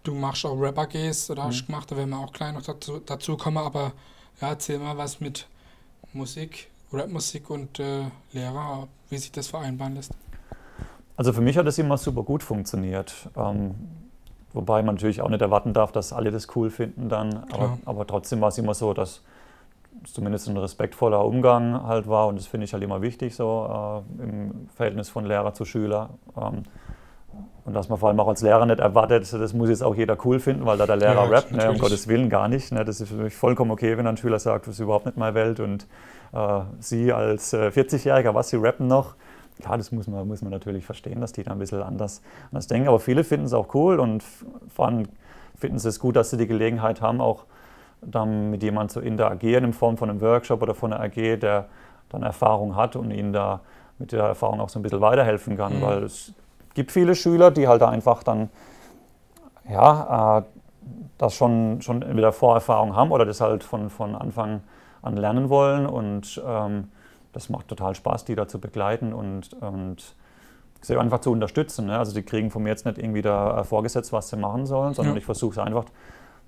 du 0.04 0.14
machst 0.14 0.46
auch 0.46 0.54
Rapper-Gays 0.54 1.30
oder 1.30 1.42
hast 1.42 1.62
mhm. 1.62 1.66
gemacht, 1.66 1.90
da 1.90 1.96
werden 1.96 2.10
wir 2.10 2.18
auch 2.18 2.32
gleich 2.32 2.52
noch 2.52 2.62
dazu, 2.62 3.00
dazu 3.04 3.36
kommen, 3.36 3.58
aber 3.58 3.92
ja, 4.40 4.50
erzähl 4.50 4.78
mal 4.78 4.96
was 4.96 5.18
mit 5.18 5.48
Musik, 6.12 6.70
Rapmusik 6.92 7.50
und 7.50 7.80
äh, 7.80 8.04
Lehrer, 8.32 8.88
wie 9.10 9.18
sich 9.18 9.32
das 9.32 9.48
vereinbaren 9.48 9.94
lässt? 9.94 10.12
Also 11.16 11.32
für 11.32 11.40
mich 11.40 11.56
hat 11.56 11.66
das 11.66 11.78
immer 11.78 11.96
super 11.96 12.22
gut 12.22 12.42
funktioniert. 12.42 13.28
Ähm, 13.36 13.74
wobei 14.52 14.82
man 14.82 14.96
natürlich 14.96 15.22
auch 15.22 15.28
nicht 15.28 15.42
erwarten 15.42 15.72
darf, 15.72 15.92
dass 15.92 16.12
alle 16.12 16.30
das 16.30 16.48
cool 16.56 16.70
finden 16.70 17.08
dann. 17.08 17.44
Aber, 17.52 17.78
aber, 17.84 18.06
trotzdem 18.06 18.40
war 18.40 18.48
es 18.48 18.58
immer 18.58 18.74
so, 18.74 18.94
dass 18.94 19.22
es 20.02 20.12
zumindest 20.12 20.48
ein 20.48 20.56
respektvoller 20.56 21.24
Umgang 21.24 21.84
halt 21.84 22.08
war 22.08 22.26
und 22.26 22.38
das 22.38 22.46
finde 22.46 22.64
ich 22.64 22.72
halt 22.72 22.82
immer 22.82 23.00
wichtig 23.00 23.34
so 23.34 24.02
äh, 24.18 24.22
im 24.22 24.68
Verhältnis 24.74 25.08
von 25.08 25.24
Lehrer 25.24 25.54
zu 25.54 25.64
Schüler. 25.64 26.10
Ähm, 26.36 26.64
und 27.64 27.74
dass 27.74 27.88
man 27.88 27.98
vor 27.98 28.10
allem 28.10 28.20
auch 28.20 28.28
als 28.28 28.42
Lehrer 28.42 28.66
nicht 28.66 28.80
erwartet, 28.80 29.32
das 29.32 29.54
muss 29.54 29.70
jetzt 29.70 29.82
auch 29.82 29.94
jeder 29.94 30.16
cool 30.24 30.38
finden, 30.38 30.66
weil 30.66 30.76
da 30.76 30.86
der 30.86 30.96
Lehrer 30.96 31.24
ja, 31.24 31.24
rappt, 31.24 31.52
ne, 31.52 31.70
um 31.70 31.78
Gottes 31.78 32.08
Willen 32.08 32.28
gar 32.28 32.48
nicht. 32.48 32.72
Ne, 32.72 32.84
das 32.84 33.00
ist 33.00 33.08
für 33.08 33.14
mich 33.14 33.34
vollkommen 33.34 33.70
okay, 33.70 33.96
wenn 33.96 34.06
ein 34.06 34.16
Schüler 34.18 34.38
sagt, 34.38 34.66
das 34.66 34.74
ist 34.74 34.80
überhaupt 34.80 35.06
nicht 35.06 35.16
meine 35.16 35.34
Welt 35.34 35.60
und 35.60 35.86
äh, 36.32 36.60
Sie 36.80 37.12
als 37.12 37.52
äh, 37.54 37.68
40-Jähriger, 37.68 38.34
was, 38.34 38.50
Sie 38.50 38.56
rappen 38.56 38.86
noch? 38.86 39.14
Klar, 39.60 39.78
das 39.78 39.92
muss 39.92 40.08
man, 40.08 40.26
muss 40.26 40.42
man 40.42 40.50
natürlich 40.50 40.84
verstehen, 40.84 41.20
dass 41.20 41.32
die 41.32 41.44
da 41.44 41.52
ein 41.52 41.58
bisschen 41.58 41.82
anders, 41.82 42.22
anders 42.50 42.66
denken. 42.66 42.88
Aber 42.88 42.98
viele 42.98 43.24
finden 43.24 43.46
es 43.46 43.52
auch 43.52 43.72
cool 43.74 44.00
und 44.00 44.22
vor 44.74 44.86
allem 44.86 45.04
finden 45.56 45.78
sie 45.78 45.88
es 45.88 46.00
gut, 46.00 46.16
dass 46.16 46.30
sie 46.30 46.36
die 46.36 46.48
Gelegenheit 46.48 47.00
haben, 47.00 47.20
auch 47.20 47.44
dann 48.02 48.50
mit 48.50 48.62
jemandem 48.62 48.88
zu 48.88 49.00
interagieren 49.00 49.64
in 49.64 49.72
Form 49.72 49.96
von 49.96 50.10
einem 50.10 50.20
Workshop 50.20 50.60
oder 50.60 50.74
von 50.74 50.92
einer 50.92 51.04
AG, 51.04 51.38
der 51.38 51.68
dann 52.10 52.22
Erfahrung 52.24 52.76
hat 52.76 52.96
und 52.96 53.12
ihnen 53.12 53.32
da 53.32 53.60
mit 53.98 54.12
der 54.12 54.24
Erfahrung 54.24 54.60
auch 54.60 54.68
so 54.68 54.78
ein 54.80 54.82
bisschen 54.82 55.00
weiterhelfen 55.00 55.56
kann. 55.56 55.78
Mhm. 55.78 55.82
Weil 55.82 56.02
es 56.02 56.34
gibt 56.74 56.92
viele 56.92 57.14
Schüler, 57.14 57.50
die 57.50 57.68
halt 57.68 57.82
einfach 57.82 58.22
dann 58.22 58.50
ja, 59.68 60.38
äh, 60.38 60.42
das 61.18 61.34
schon, 61.34 61.80
schon 61.80 62.02
entweder 62.02 62.32
Vorerfahrung 62.32 62.94
haben 62.94 63.12
oder 63.12 63.24
das 63.24 63.40
halt 63.40 63.64
von, 63.64 63.90
von 63.90 64.14
Anfang 64.14 64.62
an 65.02 65.16
lernen 65.16 65.48
wollen. 65.48 65.86
Und 65.86 66.42
ähm, 66.46 66.88
das 67.32 67.48
macht 67.48 67.68
total 67.68 67.94
Spaß, 67.94 68.24
die 68.24 68.34
da 68.34 68.46
zu 68.48 68.60
begleiten 68.60 69.12
und, 69.12 69.52
und 69.60 70.14
sie 70.80 70.96
einfach 70.96 71.20
zu 71.20 71.30
unterstützen. 71.30 71.86
Ne? 71.86 71.98
Also 71.98 72.14
die 72.14 72.22
kriegen 72.22 72.50
von 72.50 72.62
mir 72.62 72.70
jetzt 72.70 72.84
nicht 72.84 72.98
irgendwie 72.98 73.22
da 73.22 73.60
äh, 73.60 73.64
vorgesetzt, 73.64 74.12
was 74.12 74.28
sie 74.28 74.36
machen 74.36 74.66
sollen, 74.66 74.94
sondern 74.94 75.14
ja. 75.14 75.18
ich 75.18 75.24
versuche 75.24 75.52
es 75.52 75.58
einfach 75.58 75.84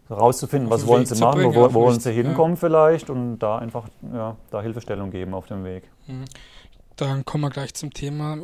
herauszufinden, 0.08 0.70
was 0.70 0.86
wollen 0.86 1.06
sie 1.06 1.18
machen, 1.20 1.40
bringen, 1.40 1.54
wo, 1.54 1.74
wo 1.74 1.74
wollen 1.74 1.98
sie 1.98 2.12
hinkommen 2.12 2.54
ja. 2.54 2.60
vielleicht 2.60 3.10
und 3.10 3.38
da 3.38 3.58
einfach 3.58 3.84
ja, 4.14 4.36
da 4.50 4.62
Hilfestellung 4.62 5.10
geben 5.10 5.34
auf 5.34 5.46
dem 5.46 5.64
Weg. 5.64 5.84
Mhm. 6.06 6.24
Dann 6.96 7.24
kommen 7.24 7.44
wir 7.44 7.50
gleich 7.50 7.74
zum 7.74 7.92
Thema 7.92 8.38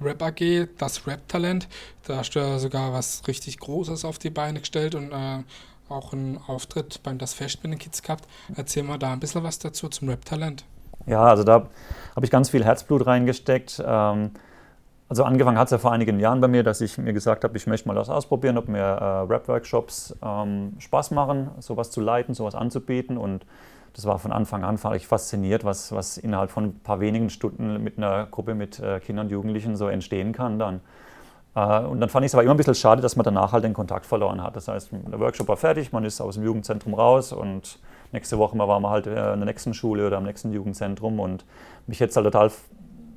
Rap 0.00 0.22
AG, 0.22 0.68
das 0.78 1.06
Rap-Talent. 1.06 1.68
Da 2.06 2.18
hast 2.18 2.30
du 2.30 2.38
ja 2.38 2.58
sogar 2.58 2.92
was 2.92 3.26
richtig 3.28 3.58
Großes 3.58 4.04
auf 4.04 4.18
die 4.18 4.30
Beine 4.30 4.60
gestellt 4.60 4.94
und 4.94 5.12
äh, 5.12 5.42
auch 5.88 6.12
einen 6.12 6.38
Auftritt 6.46 7.02
beim 7.02 7.18
Das 7.18 7.34
Fest 7.34 7.62
mit 7.62 7.72
den 7.72 7.78
Kids 7.78 8.02
gehabt. 8.02 8.26
Erzähl 8.54 8.82
mal 8.82 8.98
da 8.98 9.12
ein 9.12 9.20
bisschen 9.20 9.42
was 9.44 9.58
dazu 9.58 9.88
zum 9.88 10.08
Rap-Talent. 10.08 10.64
Ja, 11.06 11.22
also 11.22 11.44
da 11.44 11.68
habe 12.14 12.24
ich 12.24 12.30
ganz 12.30 12.50
viel 12.50 12.64
Herzblut 12.64 13.06
reingesteckt. 13.06 13.82
Ähm, 13.84 14.30
also 15.08 15.22
angefangen 15.22 15.58
hat 15.58 15.68
es 15.68 15.70
ja 15.70 15.78
vor 15.78 15.92
einigen 15.92 16.18
Jahren 16.18 16.40
bei 16.40 16.48
mir, 16.48 16.64
dass 16.64 16.80
ich 16.80 16.98
mir 16.98 17.12
gesagt 17.12 17.44
habe, 17.44 17.56
ich 17.56 17.66
möchte 17.68 17.86
mal 17.86 17.94
das 17.94 18.10
ausprobieren, 18.10 18.58
ob 18.58 18.68
mir 18.68 18.80
äh, 18.80 19.04
Rap-Workshops 19.32 20.16
ähm, 20.20 20.74
Spaß 20.78 21.12
machen, 21.12 21.50
sowas 21.60 21.92
zu 21.92 22.00
leiten, 22.00 22.34
sowas 22.34 22.56
anzubieten. 22.56 23.16
Und 23.16 23.46
das 23.96 24.04
war 24.04 24.18
von 24.18 24.30
Anfang 24.30 24.62
an 24.62 24.82
war 24.84 24.94
ich 24.94 25.06
fasziniert, 25.06 25.64
was, 25.64 25.90
was 25.90 26.18
innerhalb 26.18 26.50
von 26.50 26.64
ein 26.64 26.80
paar 26.80 27.00
wenigen 27.00 27.30
Stunden 27.30 27.82
mit 27.82 27.96
einer 27.96 28.26
Gruppe 28.26 28.54
mit 28.54 28.78
äh, 28.78 29.00
Kindern 29.00 29.26
und 29.26 29.32
Jugendlichen 29.32 29.74
so 29.74 29.88
entstehen 29.88 30.32
kann 30.32 30.58
dann. 30.58 30.80
Äh, 31.54 31.80
und 31.86 32.00
dann 32.00 32.10
fand 32.10 32.26
ich 32.26 32.30
es 32.30 32.34
aber 32.34 32.42
immer 32.42 32.52
ein 32.52 32.58
bisschen 32.58 32.74
schade, 32.74 33.00
dass 33.00 33.16
man 33.16 33.24
danach 33.24 33.52
halt 33.52 33.64
den 33.64 33.72
Kontakt 33.72 34.04
verloren 34.04 34.42
hat. 34.42 34.54
Das 34.54 34.68
heißt, 34.68 34.90
der 34.92 35.18
Workshop 35.18 35.48
war 35.48 35.56
fertig, 35.56 35.92
man 35.92 36.04
ist 36.04 36.20
aus 36.20 36.34
dem 36.34 36.44
Jugendzentrum 36.44 36.92
raus 36.92 37.32
und 37.32 37.78
nächste 38.12 38.36
Woche 38.36 38.58
waren 38.58 38.82
wir 38.82 38.90
halt 38.90 39.06
äh, 39.06 39.32
in 39.32 39.40
der 39.40 39.46
nächsten 39.46 39.72
Schule 39.72 40.06
oder 40.06 40.18
am 40.18 40.24
nächsten 40.24 40.52
Jugendzentrum 40.52 41.18
und 41.18 41.46
mich 41.86 41.98
hätte 41.98 42.10
es 42.10 42.16
halt 42.16 42.24
total, 42.24 42.50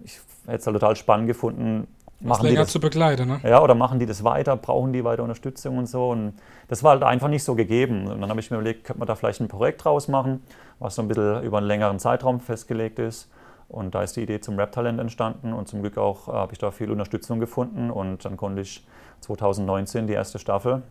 ich 0.06 0.18
hätte 0.48 0.66
halt 0.66 0.76
total 0.76 0.96
spannend 0.96 1.28
gefunden, 1.28 1.88
machen 2.22 2.46
länger 2.46 2.62
das, 2.62 2.72
zu 2.72 2.80
begleiten, 2.80 3.28
ne? 3.28 3.40
Ja, 3.44 3.62
oder 3.62 3.76
machen 3.76 4.00
die 4.00 4.06
das 4.06 4.24
weiter, 4.24 4.56
brauchen 4.56 4.94
die 4.94 5.04
weiter 5.04 5.24
Unterstützung 5.24 5.78
und 5.78 5.88
so. 5.88 6.10
Und 6.10 6.34
das 6.68 6.84
war 6.84 6.92
halt 6.92 7.04
einfach 7.04 7.28
nicht 7.28 7.44
so 7.44 7.56
gegeben. 7.56 8.08
Und 8.08 8.22
dann 8.22 8.30
habe 8.30 8.40
ich 8.40 8.52
mir 8.52 8.58
überlegt, 8.58 8.84
könnte 8.84 9.00
man 9.00 9.08
da 9.08 9.16
vielleicht 9.16 9.42
ein 9.42 9.48
Projekt 9.48 9.84
draus 9.84 10.08
machen, 10.08 10.44
was 10.80 10.96
so 10.96 11.02
ein 11.02 11.08
bisschen 11.08 11.44
über 11.44 11.58
einen 11.58 11.68
längeren 11.68 12.00
Zeitraum 12.00 12.40
festgelegt 12.40 13.00
ist. 13.00 13.30
Und 13.70 13.94
da 13.94 14.04
ist 14.04 14.16
die 14.16 14.24
Idee 14.24 14.42
zum 14.42 14.58
Rap-Talent 14.58 15.00
entstanden 15.00 15.54
und 15.54 15.68
zum 15.68 15.82
Glück 15.82 15.98
auch 15.98 16.28
äh, 16.28 16.32
habe 16.32 16.54
ich 16.54 16.60
da 16.60 16.72
viel 16.72 16.92
Unterstützung 16.92 17.40
gefunden. 17.40 17.92
Und 17.92 18.26
dann 18.26 18.36
konnte 18.36 18.62
ich 18.62 18.86
2019 19.22 20.08
die 20.08 20.14
erste 20.14 20.40
Staffel 20.40 20.82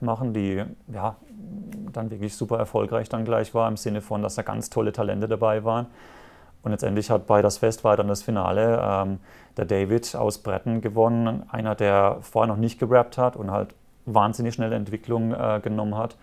machen, 0.00 0.34
die 0.34 0.62
ja 0.92 1.16
dann 1.92 2.10
wirklich 2.10 2.34
super 2.34 2.58
erfolgreich 2.58 3.08
dann 3.08 3.24
gleich 3.24 3.54
war, 3.54 3.68
im 3.68 3.76
Sinne 3.76 4.00
von, 4.00 4.22
dass 4.22 4.34
da 4.34 4.42
ganz 4.42 4.70
tolle 4.70 4.92
Talente 4.92 5.28
dabei 5.28 5.64
waren. 5.64 5.86
Und 6.62 6.70
letztendlich 6.70 7.10
hat 7.10 7.26
bei 7.26 7.42
das 7.42 7.58
Fest 7.58 7.84
war 7.84 7.96
dann 7.96 8.08
das 8.08 8.22
Finale 8.22 8.80
ähm, 8.82 9.18
der 9.56 9.64
David 9.64 10.14
aus 10.14 10.38
Bretten 10.38 10.80
gewonnen, 10.80 11.44
einer, 11.50 11.74
der 11.74 12.18
vorher 12.20 12.52
noch 12.52 12.60
nicht 12.60 12.78
gerappt 12.78 13.18
hat 13.18 13.36
und 13.36 13.50
halt 13.50 13.74
wahnsinnig 14.06 14.54
schnelle 14.54 14.76
Entwicklung 14.76 15.32
äh, 15.32 15.60
genommen 15.62 15.96
hat. 15.96 16.16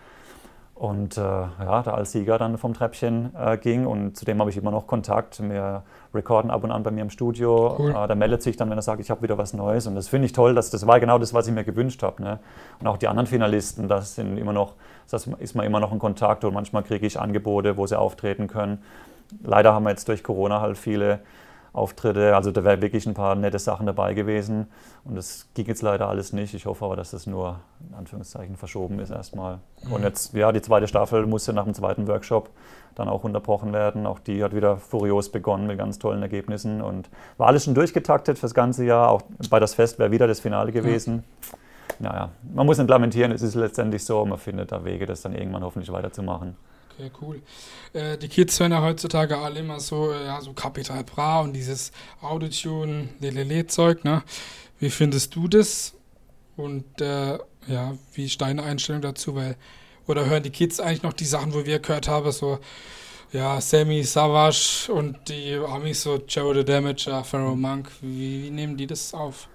Und 0.80 1.18
äh, 1.18 1.20
ja, 1.20 1.82
da 1.82 1.92
als 1.92 2.12
Sieger 2.12 2.38
dann 2.38 2.56
vom 2.56 2.72
Treppchen 2.72 3.34
äh, 3.38 3.58
ging 3.58 3.84
und 3.84 4.16
zudem 4.16 4.40
habe 4.40 4.48
ich 4.48 4.56
immer 4.56 4.70
noch 4.70 4.86
Kontakt. 4.86 5.38
Wir 5.46 5.82
recorden 6.14 6.50
ab 6.50 6.64
und 6.64 6.70
an 6.70 6.82
bei 6.82 6.90
mir 6.90 7.02
im 7.02 7.10
Studio. 7.10 7.76
Cool. 7.78 7.90
Äh, 7.90 8.06
der 8.06 8.16
meldet 8.16 8.42
sich 8.42 8.56
dann, 8.56 8.70
wenn 8.70 8.78
er 8.78 8.82
sagt, 8.82 8.98
ich 8.98 9.10
habe 9.10 9.20
wieder 9.20 9.36
was 9.36 9.52
Neues. 9.52 9.86
Und 9.86 9.94
das 9.94 10.08
finde 10.08 10.24
ich 10.24 10.32
toll. 10.32 10.54
Dass, 10.54 10.70
das 10.70 10.86
war 10.86 10.98
genau 10.98 11.18
das, 11.18 11.34
was 11.34 11.46
ich 11.46 11.52
mir 11.52 11.64
gewünscht 11.64 12.02
habe. 12.02 12.22
Ne? 12.22 12.38
Und 12.80 12.86
auch 12.86 12.96
die 12.96 13.08
anderen 13.08 13.26
Finalisten, 13.26 13.88
das 13.88 14.14
sind 14.14 14.38
immer 14.38 14.54
noch, 14.54 14.72
das 15.10 15.26
ist 15.26 15.54
man 15.54 15.66
immer 15.66 15.80
noch 15.80 15.92
in 15.92 15.98
Kontakt 15.98 16.44
und 16.44 16.54
manchmal 16.54 16.82
kriege 16.82 17.06
ich 17.06 17.20
Angebote, 17.20 17.76
wo 17.76 17.86
sie 17.86 17.98
auftreten 17.98 18.46
können. 18.46 18.82
Leider 19.42 19.72
haben 19.72 19.84
wir 19.84 19.90
jetzt 19.90 20.08
durch 20.08 20.22
Corona 20.22 20.60
halt 20.60 20.78
viele 20.78 21.20
Auftritte. 21.72 22.34
Also 22.34 22.50
da 22.50 22.64
wäre 22.64 22.82
wirklich 22.82 23.06
ein 23.06 23.14
paar 23.14 23.34
nette 23.34 23.58
Sachen 23.58 23.86
dabei 23.86 24.14
gewesen. 24.14 24.66
Und 25.04 25.16
das 25.16 25.48
ging 25.54 25.66
jetzt 25.66 25.82
leider 25.82 26.08
alles 26.08 26.32
nicht. 26.32 26.54
Ich 26.54 26.66
hoffe 26.66 26.84
aber, 26.84 26.96
dass 26.96 27.12
das 27.12 27.26
nur 27.26 27.60
in 27.88 27.94
Anführungszeichen 27.94 28.56
verschoben 28.56 28.98
ist 28.98 29.10
erstmal. 29.10 29.58
Mhm. 29.84 29.92
Und 29.92 30.02
jetzt, 30.02 30.34
ja, 30.34 30.50
die 30.52 30.62
zweite 30.62 30.88
Staffel 30.88 31.26
musste 31.26 31.52
nach 31.52 31.64
dem 31.64 31.74
zweiten 31.74 32.06
Workshop 32.08 32.50
dann 32.96 33.08
auch 33.08 33.22
unterbrochen 33.24 33.72
werden. 33.72 34.06
Auch 34.06 34.18
die 34.18 34.42
hat 34.42 34.54
wieder 34.54 34.76
furios 34.76 35.30
begonnen 35.30 35.66
mit 35.66 35.78
ganz 35.78 35.98
tollen 35.98 36.22
Ergebnissen 36.22 36.82
und 36.82 37.08
war 37.38 37.46
alles 37.46 37.64
schon 37.64 37.74
durchgetaktet 37.74 38.38
fürs 38.38 38.54
ganze 38.54 38.84
Jahr. 38.84 39.10
Auch 39.10 39.22
bei 39.48 39.60
das 39.60 39.74
Fest 39.74 39.98
wäre 39.98 40.10
wieder 40.10 40.26
das 40.26 40.40
Finale 40.40 40.72
gewesen. 40.72 41.16
Mhm. 41.16 41.22
Naja, 42.00 42.30
man 42.54 42.64
muss 42.66 42.78
nicht 42.78 42.88
lamentieren, 42.88 43.30
es 43.30 43.42
ist 43.42 43.54
letztendlich 43.54 44.04
so, 44.04 44.24
man 44.24 44.38
findet 44.38 44.72
da 44.72 44.84
Wege, 44.84 45.04
das 45.04 45.20
dann 45.20 45.34
irgendwann 45.34 45.62
hoffentlich 45.62 45.92
weiterzumachen. 45.92 46.56
Okay, 46.92 47.10
cool. 47.20 47.42
Äh, 47.92 48.18
die 48.18 48.28
Kids 48.28 48.58
hören 48.60 48.72
ja 48.72 48.82
heutzutage 48.82 49.38
alle 49.38 49.60
immer 49.60 49.80
so, 49.80 50.12
äh, 50.12 50.26
ja, 50.26 50.40
so 50.40 50.52
Capital 50.52 51.04
Bra 51.04 51.40
und 51.40 51.52
dieses 51.52 51.92
Autotune, 52.20 53.08
Lelele-Zeug, 53.20 54.04
ne? 54.04 54.22
Wie 54.78 54.90
findest 54.90 55.34
du 55.34 55.48
das? 55.48 55.94
Und 56.56 57.00
äh, 57.00 57.38
ja, 57.68 57.96
wie 58.12 58.26
ist 58.26 58.40
deine 58.40 58.62
Einstellung 58.62 59.02
dazu? 59.02 59.34
Weil, 59.34 59.56
oder 60.06 60.26
hören 60.26 60.42
die 60.42 60.50
Kids 60.50 60.80
eigentlich 60.80 61.02
noch 61.02 61.12
die 61.12 61.24
Sachen, 61.24 61.54
wo 61.54 61.64
wir 61.64 61.78
gehört 61.78 62.08
haben, 62.08 62.32
so 62.32 62.58
ja, 63.32 63.60
Sammy 63.60 64.02
Savage 64.02 64.92
und 64.92 65.28
die 65.28 65.54
Amis 65.54 66.02
so 66.02 66.16
Joe 66.26 66.54
the 66.54 66.64
Damager, 66.64 67.22
Pharaoh 67.22 67.54
Monk, 67.54 67.90
wie, 68.00 68.44
wie 68.44 68.50
nehmen 68.50 68.76
die 68.76 68.86
das 68.86 69.14
auf? 69.14 69.48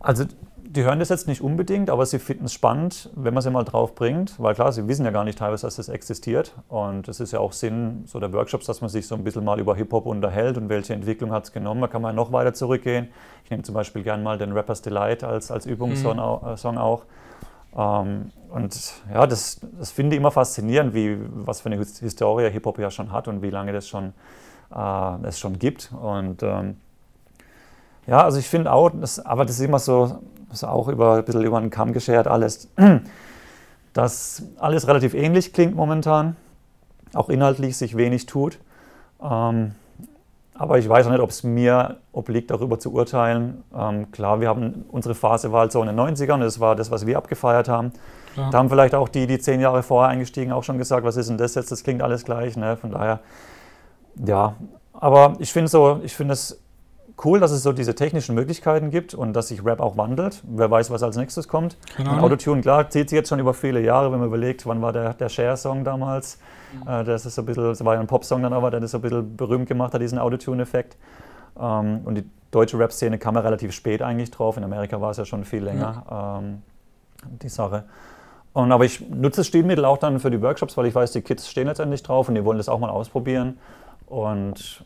Also 0.00 0.24
die 0.70 0.84
hören 0.84 1.00
das 1.00 1.08
jetzt 1.08 1.26
nicht 1.26 1.40
unbedingt, 1.40 1.90
aber 1.90 2.06
sie 2.06 2.20
finden 2.20 2.44
es 2.44 2.52
spannend, 2.52 3.10
wenn 3.16 3.34
man 3.34 3.42
sie 3.42 3.50
mal 3.50 3.64
drauf 3.64 3.96
bringt, 3.96 4.38
weil 4.38 4.54
klar, 4.54 4.72
sie 4.72 4.86
wissen 4.86 5.04
ja 5.04 5.10
gar 5.10 5.24
nicht 5.24 5.38
teilweise, 5.38 5.66
dass 5.66 5.76
das 5.76 5.88
existiert. 5.88 6.54
Und 6.68 7.08
es 7.08 7.18
ist 7.18 7.32
ja 7.32 7.40
auch 7.40 7.52
Sinn 7.52 8.04
so 8.06 8.20
der 8.20 8.32
Workshops, 8.32 8.66
dass 8.66 8.80
man 8.80 8.88
sich 8.88 9.08
so 9.08 9.16
ein 9.16 9.24
bisschen 9.24 9.44
mal 9.44 9.58
über 9.58 9.74
Hip-Hop 9.74 10.06
unterhält 10.06 10.56
und 10.58 10.68
welche 10.68 10.94
Entwicklung 10.94 11.32
hat 11.32 11.44
es 11.44 11.52
genommen. 11.52 11.80
Da 11.80 11.88
kann 11.88 12.02
man 12.02 12.14
noch 12.14 12.30
weiter 12.30 12.54
zurückgehen. 12.54 13.08
Ich 13.44 13.50
nehme 13.50 13.64
zum 13.64 13.74
Beispiel 13.74 14.04
gerne 14.04 14.22
mal 14.22 14.38
den 14.38 14.52
Rapper's 14.52 14.80
Delight 14.80 15.24
als, 15.24 15.50
als 15.50 15.66
Übungssong 15.66 16.16
mhm. 16.16 16.78
auch. 16.78 17.04
Ähm, 17.76 18.30
und 18.50 18.94
ja, 19.12 19.26
das, 19.26 19.60
das 19.76 19.90
finde 19.90 20.14
ich 20.14 20.20
immer 20.20 20.30
faszinierend, 20.30 20.94
wie, 20.94 21.18
was 21.30 21.62
für 21.62 21.70
eine 21.70 21.84
Historie 21.84 22.48
Hip-Hop 22.48 22.78
ja 22.78 22.92
schon 22.92 23.10
hat 23.10 23.26
und 23.26 23.42
wie 23.42 23.50
lange 23.50 23.72
das 23.72 23.88
schon, 23.88 24.12
äh, 24.72 25.26
es 25.26 25.40
schon 25.40 25.58
gibt. 25.58 25.90
Und 26.00 26.44
ähm, 26.44 26.76
ja, 28.06 28.22
also 28.22 28.38
ich 28.38 28.48
finde 28.48 28.72
auch, 28.72 28.90
das, 28.90 29.24
aber 29.24 29.44
das 29.44 29.56
ist 29.58 29.64
immer 29.64 29.78
so, 29.78 30.18
das 30.48 30.58
ist 30.58 30.64
auch 30.64 30.88
über, 30.88 31.16
ein 31.16 31.24
bisschen 31.24 31.42
über 31.42 31.60
den 31.60 31.70
Kamm 31.70 31.92
geschert 31.92 32.26
alles, 32.26 32.68
dass 33.92 34.42
alles 34.58 34.86
relativ 34.88 35.14
ähnlich 35.14 35.52
klingt 35.52 35.74
momentan, 35.74 36.36
auch 37.14 37.28
inhaltlich 37.28 37.76
sich 37.76 37.96
wenig 37.96 38.26
tut. 38.26 38.58
Ähm, 39.22 39.72
aber 40.60 40.78
ich 40.78 40.86
weiß 40.86 41.06
auch 41.06 41.10
nicht, 41.10 41.22
ob 41.22 41.30
es 41.30 41.42
mir 41.42 41.96
obliegt, 42.12 42.50
darüber 42.50 42.78
zu 42.78 42.92
urteilen. 42.92 43.64
Ähm, 43.74 44.12
klar, 44.12 44.40
wir 44.42 44.48
haben 44.48 44.84
unsere 44.90 45.14
Phase 45.14 45.52
war 45.52 45.60
halt 45.60 45.72
so 45.72 45.80
in 45.80 45.86
den 45.86 45.98
90ern, 45.98 46.38
das 46.40 46.60
war 46.60 46.76
das, 46.76 46.90
was 46.90 47.06
wir 47.06 47.16
abgefeiert 47.16 47.66
haben. 47.66 47.92
Ja. 48.36 48.50
Da 48.50 48.58
haben 48.58 48.68
vielleicht 48.68 48.94
auch 48.94 49.08
die, 49.08 49.26
die 49.26 49.38
zehn 49.38 49.60
Jahre 49.60 49.82
vorher 49.82 50.10
eingestiegen, 50.10 50.52
auch 50.52 50.62
schon 50.62 50.76
gesagt, 50.76 51.04
was 51.04 51.16
ist 51.16 51.30
denn 51.30 51.38
das 51.38 51.54
jetzt? 51.54 51.72
Das 51.72 51.82
klingt 51.82 52.02
alles 52.02 52.26
gleich. 52.26 52.58
Ne? 52.58 52.76
Von 52.76 52.90
daher, 52.90 53.20
ja. 54.22 54.54
Aber 54.92 55.32
ich 55.38 55.50
finde 55.50 55.68
so, 55.68 56.00
ich 56.04 56.14
finde 56.14 56.34
es 56.34 56.59
cool, 57.24 57.40
dass 57.40 57.50
es 57.50 57.62
so 57.62 57.72
diese 57.72 57.94
technischen 57.94 58.34
Möglichkeiten 58.34 58.90
gibt 58.90 59.14
und 59.14 59.32
dass 59.32 59.48
sich 59.48 59.64
Rap 59.64 59.80
auch 59.80 59.96
wandelt. 59.96 60.42
Wer 60.44 60.70
weiß, 60.70 60.90
was 60.90 61.02
als 61.02 61.16
nächstes 61.16 61.48
kommt. 61.48 61.76
Genau. 61.96 62.18
Autotune, 62.18 62.60
klar, 62.60 62.88
zieht 62.90 63.10
sich 63.10 63.16
jetzt 63.16 63.28
schon 63.28 63.38
über 63.38 63.54
viele 63.54 63.80
Jahre, 63.80 64.12
wenn 64.12 64.18
man 64.18 64.28
überlegt, 64.28 64.66
wann 64.66 64.82
war 64.82 64.92
der, 64.92 65.14
der 65.14 65.28
Share-Song 65.28 65.84
damals. 65.84 66.38
Mhm. 66.72 66.88
Äh, 66.88 67.04
das 67.04 67.26
ist 67.26 67.34
so 67.34 67.42
ein 67.42 67.46
bisschen, 67.46 67.64
das 67.64 67.84
war 67.84 67.94
ja 67.94 68.00
ein 68.00 68.06
Pop-Song 68.06 68.42
dann 68.42 68.52
aber, 68.52 68.70
der 68.70 68.80
das 68.80 68.90
so 68.92 68.98
ein 68.98 69.02
bisschen 69.02 69.36
berühmt 69.36 69.68
gemacht 69.68 69.94
hat, 69.94 70.00
diesen 70.00 70.18
Autotune-Effekt. 70.18 70.96
Ähm, 71.58 72.00
und 72.04 72.16
die 72.16 72.24
deutsche 72.50 72.78
Rap-Szene 72.78 73.18
kam 73.18 73.34
ja 73.34 73.40
relativ 73.40 73.72
spät 73.72 74.02
eigentlich 74.02 74.30
drauf. 74.30 74.56
In 74.56 74.64
Amerika 74.64 75.00
war 75.00 75.10
es 75.10 75.16
ja 75.16 75.24
schon 75.24 75.44
viel 75.44 75.64
länger, 75.64 76.04
ja. 76.10 76.38
ähm, 76.38 76.62
die 77.42 77.48
Sache. 77.48 77.84
Und, 78.52 78.72
aber 78.72 78.84
ich 78.84 79.00
nutze 79.08 79.40
das 79.40 79.46
Stilmittel 79.46 79.84
auch 79.84 79.98
dann 79.98 80.18
für 80.18 80.30
die 80.30 80.42
Workshops, 80.42 80.76
weil 80.76 80.86
ich 80.86 80.94
weiß, 80.94 81.12
die 81.12 81.22
Kids 81.22 81.48
stehen 81.48 81.68
letztendlich 81.68 82.02
drauf 82.02 82.28
und 82.28 82.34
die 82.34 82.44
wollen 82.44 82.58
das 82.58 82.68
auch 82.68 82.80
mal 82.80 82.90
ausprobieren. 82.90 83.58
Und 84.06 84.84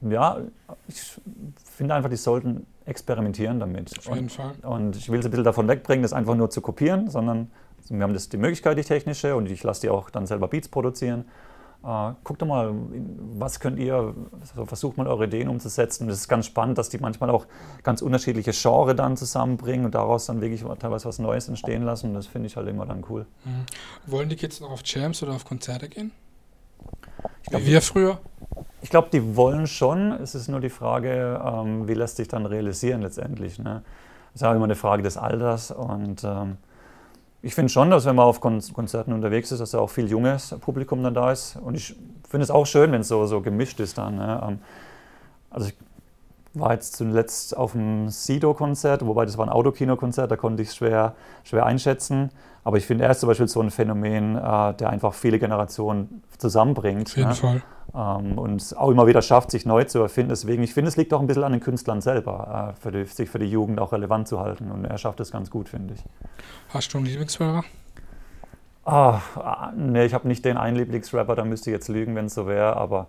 ja, 0.00 0.38
ich 0.86 1.20
finde 1.64 1.94
einfach, 1.94 2.10
die 2.10 2.16
sollten 2.16 2.66
experimentieren 2.84 3.60
damit. 3.60 3.98
Auf 3.98 4.06
jeden 4.06 4.18
und, 4.20 4.32
Fall. 4.32 4.52
Und 4.62 4.96
ich 4.96 5.10
will 5.10 5.22
sie 5.22 5.28
ein 5.28 5.30
bisschen 5.30 5.44
davon 5.44 5.68
wegbringen, 5.68 6.02
das 6.02 6.12
einfach 6.12 6.34
nur 6.34 6.50
zu 6.50 6.60
kopieren, 6.60 7.10
sondern 7.10 7.50
wir 7.88 8.02
haben 8.02 8.14
das, 8.14 8.28
die 8.28 8.36
Möglichkeit, 8.36 8.78
die 8.78 8.82
technische, 8.82 9.36
und 9.36 9.50
ich 9.50 9.62
lasse 9.62 9.82
die 9.82 9.90
auch 9.90 10.10
dann 10.10 10.26
selber 10.26 10.48
Beats 10.48 10.68
produzieren. 10.68 11.24
Uh, 11.80 12.12
guckt 12.24 12.42
doch 12.42 12.46
mal, 12.46 12.74
was 13.38 13.60
könnt 13.60 13.78
ihr, 13.78 14.12
also 14.40 14.64
versucht 14.64 14.96
mal 14.96 15.06
eure 15.06 15.26
Ideen 15.26 15.48
umzusetzen. 15.48 16.08
Das 16.08 16.16
ist 16.18 16.28
ganz 16.28 16.46
spannend, 16.46 16.76
dass 16.76 16.88
die 16.88 16.98
manchmal 16.98 17.30
auch 17.30 17.46
ganz 17.84 18.02
unterschiedliche 18.02 18.50
Genres 18.50 18.96
dann 18.96 19.16
zusammenbringen 19.16 19.86
und 19.86 19.94
daraus 19.94 20.26
dann 20.26 20.40
wirklich 20.40 20.64
teilweise 20.80 21.06
was 21.06 21.20
Neues 21.20 21.48
entstehen 21.48 21.84
lassen. 21.84 22.14
Das 22.14 22.26
finde 22.26 22.48
ich 22.48 22.56
halt 22.56 22.66
immer 22.66 22.84
dann 22.84 23.04
cool. 23.08 23.26
Mhm. 23.44 24.10
Wollen 24.10 24.28
die 24.28 24.34
Kids 24.34 24.60
noch 24.60 24.72
auf 24.72 24.80
Jams 24.84 25.22
oder 25.22 25.34
auf 25.34 25.44
Konzerte 25.44 25.88
gehen? 25.88 26.10
Glaub, 27.50 27.62
Wie 27.62 27.66
wir 27.66 27.82
früher? 27.82 28.18
Ich 28.82 28.90
glaube, 28.90 29.08
die 29.12 29.36
wollen 29.36 29.66
schon. 29.66 30.12
Es 30.12 30.34
ist 30.34 30.48
nur 30.48 30.60
die 30.60 30.70
Frage, 30.70 31.40
ähm, 31.44 31.88
wie 31.88 31.94
lässt 31.94 32.16
sich 32.16 32.28
dann 32.28 32.46
realisieren 32.46 33.02
letztendlich. 33.02 33.58
Ne? 33.58 33.82
Das 34.32 34.42
ist 34.42 34.48
auch 34.48 34.54
immer 34.54 34.64
eine 34.64 34.76
Frage 34.76 35.02
des 35.02 35.16
Alters. 35.16 35.70
Und 35.70 36.22
ähm, 36.24 36.58
ich 37.42 37.54
finde 37.54 37.72
schon, 37.72 37.90
dass 37.90 38.04
wenn 38.04 38.16
man 38.16 38.26
auf 38.26 38.40
Kon 38.40 38.62
Konzerten 38.72 39.12
unterwegs 39.12 39.50
ist, 39.52 39.60
dass 39.60 39.72
da 39.72 39.78
auch 39.78 39.90
viel 39.90 40.08
junges 40.08 40.54
Publikum 40.60 41.02
dann 41.02 41.14
da 41.14 41.32
ist. 41.32 41.56
Und 41.56 41.74
ich 41.74 41.96
finde 42.28 42.44
es 42.44 42.50
auch 42.50 42.66
schön, 42.66 42.92
wenn 42.92 43.00
es 43.00 43.08
so, 43.08 43.26
so 43.26 43.40
gemischt 43.40 43.80
ist 43.80 43.98
dann. 43.98 44.16
Ne? 44.16 44.42
Ähm, 44.46 44.58
also 45.50 45.68
ich 45.68 45.74
war 46.60 46.72
jetzt 46.72 46.96
zuletzt 46.96 47.56
auf 47.56 47.72
dem 47.72 48.08
Sido-Konzert, 48.08 49.04
wobei 49.06 49.24
das 49.24 49.38
war 49.38 49.46
ein 49.46 49.52
Autokino-Konzert, 49.52 50.30
da 50.30 50.36
konnte 50.36 50.62
ich 50.62 50.68
es 50.68 50.76
schwer, 50.76 51.14
schwer 51.44 51.66
einschätzen. 51.66 52.30
Aber 52.64 52.76
ich 52.76 52.86
finde, 52.86 53.04
er 53.04 53.12
ist 53.12 53.20
zum 53.20 53.28
Beispiel 53.28 53.48
so 53.48 53.60
ein 53.60 53.70
Phänomen, 53.70 54.36
äh, 54.36 54.74
der 54.74 54.90
einfach 54.90 55.14
viele 55.14 55.38
Generationen 55.38 56.22
zusammenbringt. 56.36 57.08
Auf 57.08 57.16
jeden 57.16 57.28
ne? 57.28 57.34
Fall. 57.34 57.62
Ähm, 57.94 58.38
und 58.38 58.76
auch 58.76 58.90
immer 58.90 59.06
wieder 59.06 59.22
schafft, 59.22 59.50
sich 59.50 59.64
neu 59.64 59.84
zu 59.84 60.00
erfinden. 60.00 60.30
Deswegen, 60.30 60.62
ich 60.62 60.74
finde, 60.74 60.88
es 60.88 60.96
liegt 60.96 61.14
auch 61.14 61.20
ein 61.20 61.26
bisschen 61.26 61.44
an 61.44 61.52
den 61.52 61.60
Künstlern 61.60 62.00
selber, 62.00 62.74
äh, 62.74 62.80
für 62.80 62.92
die, 62.92 63.04
sich 63.04 63.30
für 63.30 63.38
die 63.38 63.46
Jugend 63.46 63.80
auch 63.80 63.92
relevant 63.92 64.28
zu 64.28 64.40
halten. 64.40 64.70
Und 64.70 64.84
er 64.84 64.98
schafft 64.98 65.20
es 65.20 65.30
ganz 65.30 65.50
gut, 65.50 65.68
finde 65.68 65.94
ich. 65.94 66.04
Hast 66.68 66.92
du 66.92 66.98
einen 66.98 67.06
Lieblingsrapper? 67.06 67.64
Ah, 68.84 69.20
nee, 69.76 70.06
ich 70.06 70.14
habe 70.14 70.26
nicht 70.28 70.44
den 70.46 70.56
einen 70.56 70.76
Lieblingsrapper, 70.76 71.36
da 71.36 71.44
müsste 71.44 71.70
ich 71.70 71.74
jetzt 71.74 71.88
lügen, 71.88 72.14
wenn 72.14 72.26
es 72.26 72.34
so 72.34 72.46
wäre, 72.46 72.76
aber 72.76 73.08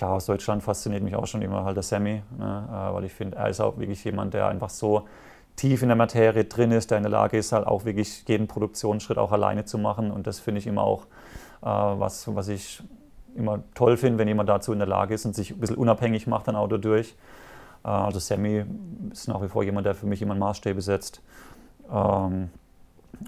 klar, 0.00 0.12
aus 0.12 0.24
Deutschland 0.24 0.62
fasziniert 0.62 1.02
mich 1.02 1.14
auch 1.14 1.26
schon 1.26 1.42
immer 1.42 1.62
halt 1.64 1.76
der 1.76 1.82
Sammy, 1.82 2.22
ne? 2.38 2.68
Äh, 2.70 2.94
weil 2.94 3.04
ich 3.04 3.12
finde, 3.12 3.36
er 3.36 3.50
ist 3.50 3.60
auch 3.60 3.76
wirklich 3.76 4.02
jemand, 4.02 4.32
der 4.32 4.48
einfach 4.48 4.70
so 4.70 5.02
tief 5.56 5.82
in 5.82 5.88
der 5.88 5.96
Materie 5.96 6.46
drin 6.46 6.72
ist, 6.72 6.90
der 6.90 6.96
in 6.96 7.02
der 7.02 7.10
Lage 7.10 7.36
ist, 7.36 7.52
halt 7.52 7.66
auch 7.66 7.84
wirklich 7.84 8.24
jeden 8.26 8.48
Produktionsschritt 8.48 9.18
auch 9.18 9.30
alleine 9.30 9.66
zu 9.66 9.76
machen. 9.76 10.10
Und 10.10 10.26
das 10.26 10.40
finde 10.40 10.58
ich 10.58 10.66
immer 10.66 10.84
auch 10.84 11.02
äh, 11.60 11.66
was, 11.66 12.34
was 12.34 12.48
ich 12.48 12.82
immer 13.36 13.62
toll 13.74 13.98
finde, 13.98 14.18
wenn 14.18 14.26
jemand 14.26 14.48
dazu 14.48 14.72
in 14.72 14.78
der 14.78 14.88
Lage 14.88 15.12
ist 15.12 15.26
und 15.26 15.34
sich 15.34 15.50
ein 15.50 15.60
bisschen 15.60 15.76
unabhängig 15.76 16.26
macht 16.26 16.48
dann 16.48 16.56
auch 16.56 16.68
dadurch. 16.68 17.14
Äh, 17.84 17.88
also 17.88 18.20
Sammy 18.20 18.64
ist 19.12 19.28
nach 19.28 19.42
wie 19.42 19.48
vor 19.48 19.62
jemand, 19.64 19.84
der 19.84 19.94
für 19.94 20.06
mich 20.06 20.22
immer 20.22 20.34
Maßstäbe 20.34 20.80
setzt. 20.80 21.20
Ähm, 21.92 22.48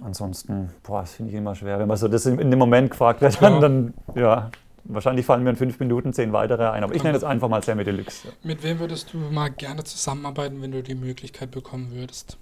ansonsten, 0.02 0.70
boah, 0.82 1.02
das 1.02 1.12
finde 1.12 1.32
ich 1.32 1.36
immer 1.36 1.54
schwer. 1.54 1.78
Wenn 1.78 1.88
man 1.88 1.98
so 1.98 2.08
das 2.08 2.24
in, 2.24 2.38
in 2.38 2.48
dem 2.48 2.58
Moment 2.58 2.92
gefragt 2.92 3.20
wird, 3.20 3.42
dann, 3.42 3.60
dann 3.60 3.94
ja, 4.14 4.50
Wahrscheinlich 4.94 5.26
fallen 5.26 5.42
mir 5.42 5.50
in 5.50 5.56
fünf 5.56 5.78
Minuten 5.80 6.12
zehn 6.12 6.32
weitere 6.32 6.68
ein, 6.68 6.84
aber 6.84 6.94
ich 6.94 7.02
nenne 7.02 7.16
es 7.16 7.24
einfach 7.24 7.48
mal 7.48 7.62
Sammy 7.62 7.84
Deluxe. 7.84 8.28
Mit 8.42 8.62
wem 8.62 8.78
würdest 8.78 9.12
du 9.12 9.18
mal 9.18 9.50
gerne 9.50 9.84
zusammenarbeiten, 9.84 10.60
wenn 10.62 10.72
du 10.72 10.82
die 10.82 10.94
Möglichkeit 10.94 11.50
bekommen 11.50 11.92
würdest? 11.92 12.38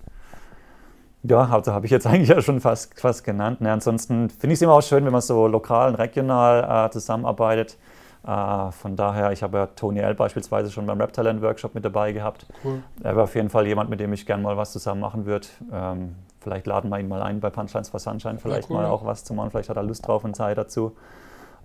Ja, 1.23 1.49
also 1.51 1.73
habe 1.73 1.87
ich 1.87 1.93
jetzt 1.93 2.07
eigentlich 2.09 2.29
ja 2.29 2.41
schon 2.41 2.61
fast, 2.61 2.99
fast 2.99 3.25
genannt. 3.25 3.61
Ne, 3.61 3.73
ansonsten 3.73 4.31
finde 4.31 4.53
ich 4.55 4.59
es 4.59 4.63
immer 4.63 4.75
auch 4.75 4.83
schön, 4.83 5.05
wenn 5.05 5.13
man 5.13 5.21
so 5.21 5.47
lokal 5.47 5.91
und 5.91 5.95
regional 5.97 6.87
äh, 6.87 6.91
zusammenarbeitet. 6.91 7.77
Äh, 8.27 8.71
von 8.73 8.97
daher, 8.97 9.33
ich 9.33 9.43
habe 9.43 9.59
ja 9.59 9.67
Tony 9.67 10.01
L. 10.01 10.15
beispielsweise 10.15 10.71
schon 10.71 10.87
beim 10.87 11.01
Rap 11.01 11.13
Talent 11.13 11.41
Workshop 11.43 11.75
mit 11.75 11.85
dabei 11.85 12.13
gehabt. 12.13 12.47
Cool. 12.65 12.83
Er 13.03 13.17
wäre 13.17 13.25
auf 13.25 13.35
jeden 13.35 13.51
Fall 13.51 13.67
jemand, 13.67 13.89
mit 13.91 14.01
dem 14.01 14.13
ich 14.13 14.27
gerne 14.27 14.43
mal 14.43 14.57
was 14.57 14.73
zusammen 14.73 15.01
machen 15.01 15.25
würde. 15.25 15.47
Ähm, 15.73 16.17
vielleicht 16.41 16.67
laden 16.67 16.91
wir 16.91 16.99
ihn 16.99 17.09
mal 17.09 17.23
ein 17.23 17.41
bei 17.41 17.51
Punchlines 17.51 17.89
for 17.89 18.01
Sunshine, 18.01 18.39
vielleicht 18.39 18.69
ja, 18.69 18.77
cool. 18.77 18.83
mal 18.83 18.91
auch 18.91 19.05
was 19.05 19.25
zu 19.25 19.33
machen. 19.35 19.51
Vielleicht 19.51 19.71
hat 19.71 19.77
er 19.77 19.83
Lust 19.83 20.07
drauf 20.07 20.25
und 20.25 20.37
Zeit 20.37 20.59
dazu. 20.59 20.97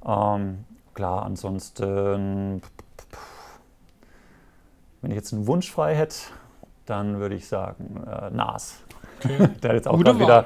Ähm, 0.06 0.66
klar, 0.96 1.24
ansonsten, 1.24 2.62
wenn 5.02 5.12
ich 5.12 5.16
jetzt 5.16 5.34
einen 5.34 5.46
Wunsch 5.46 5.72
frei 5.72 5.96
hätte, 5.96 6.16
dann 6.86 7.20
würde 7.20 7.36
ich 7.36 7.48
sagen 7.48 8.04
äh, 8.08 8.32
Nas. 8.32 8.80
Okay. 9.24 9.50
der 9.64 9.76
jetzt 9.76 9.88
auch 9.88 9.98
gerade 9.98 10.20
wieder, 10.20 10.46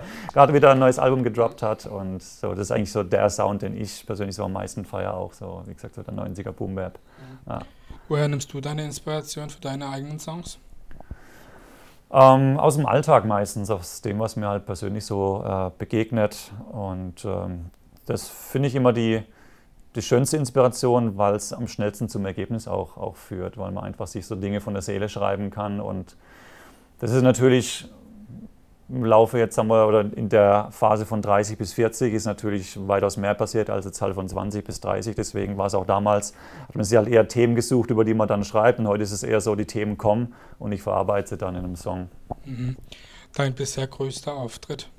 wieder 0.53 0.71
ein 0.71 0.79
neues 0.79 0.99
Album 0.99 1.23
gedroppt 1.23 1.63
hat. 1.63 1.85
Und 1.85 2.21
so, 2.21 2.51
das 2.51 2.67
ist 2.67 2.71
eigentlich 2.71 2.91
so 2.91 3.03
der 3.03 3.29
Sound, 3.29 3.61
den 3.61 3.75
ich 3.75 4.05
persönlich 4.05 4.35
so 4.35 4.43
am 4.43 4.53
meisten 4.53 4.85
feiere, 4.85 5.15
auch 5.15 5.33
so, 5.33 5.63
wie 5.65 5.73
gesagt, 5.73 5.95
so 5.95 6.03
der 6.03 6.13
90er 6.13 6.51
Boom 6.51 6.75
Bap. 6.75 6.99
Ja. 7.47 7.61
Woher 8.07 8.27
nimmst 8.27 8.53
du 8.53 8.61
deine 8.61 8.85
Inspiration 8.85 9.49
für 9.49 9.61
deine 9.61 9.89
eigenen 9.89 10.19
Songs? 10.19 10.59
Ähm, 12.11 12.57
aus 12.57 12.75
dem 12.75 12.87
Alltag 12.87 13.25
meistens, 13.25 13.69
aus 13.69 14.01
dem, 14.01 14.19
was 14.19 14.35
mir 14.35 14.47
halt 14.47 14.65
persönlich 14.65 15.05
so 15.05 15.43
äh, 15.45 15.71
begegnet. 15.77 16.51
Und 16.71 17.23
ähm, 17.25 17.65
das 18.05 18.27
finde 18.27 18.67
ich 18.67 18.75
immer 18.75 18.93
die, 18.93 19.23
die 19.95 20.01
schönste 20.01 20.37
Inspiration, 20.37 21.17
weil 21.17 21.35
es 21.35 21.51
am 21.51 21.67
schnellsten 21.67 22.09
zum 22.09 22.25
Ergebnis 22.25 22.67
auch, 22.67 22.97
auch 22.97 23.15
führt, 23.15 23.57
weil 23.57 23.71
man 23.71 23.83
einfach 23.83 24.07
sich 24.07 24.25
so 24.25 24.35
Dinge 24.35 24.61
von 24.61 24.73
der 24.73 24.83
Seele 24.83 25.09
schreiben 25.09 25.49
kann. 25.49 25.79
Und 25.79 26.15
das 26.99 27.11
ist 27.11 27.23
natürlich 27.23 27.89
im 28.89 29.05
Laufe 29.05 29.37
jetzt 29.37 29.57
haben 29.57 29.67
wir, 29.67 29.87
oder 29.87 30.01
in 30.01 30.29
der 30.29 30.69
Phase 30.71 31.05
von 31.05 31.21
30 31.21 31.57
bis 31.57 31.73
40 31.73 32.13
ist 32.13 32.25
natürlich 32.25 32.75
weitaus 32.87 33.17
mehr 33.17 33.35
passiert 33.35 33.69
als 33.69 33.85
jetzt 33.85 34.01
halt 34.01 34.15
von 34.15 34.27
20 34.27 34.65
bis 34.65 34.79
30. 34.79 35.15
Deswegen 35.15 35.57
war 35.57 35.67
es 35.67 35.75
auch 35.75 35.85
damals, 35.85 36.33
hat 36.67 36.75
man 36.75 36.83
sich 36.83 36.97
halt 36.97 37.07
eher 37.07 37.27
Themen 37.27 37.55
gesucht, 37.55 37.91
über 37.91 38.03
die 38.03 38.15
man 38.15 38.27
dann 38.27 38.43
schreibt. 38.43 38.79
Und 38.79 38.87
heute 38.87 39.03
ist 39.03 39.11
es 39.11 39.21
eher 39.21 39.41
so, 39.41 39.55
die 39.55 39.65
Themen 39.65 39.97
kommen 39.97 40.33
und 40.57 40.71
ich 40.71 40.81
verarbeite 40.81 41.29
sie 41.29 41.37
dann 41.37 41.55
in 41.55 41.65
einem 41.65 41.75
Song. 41.75 42.09
Mhm. 42.45 42.77
Dein 43.35 43.53
bisher 43.53 43.85
größter 43.85 44.33
Auftritt? 44.33 44.89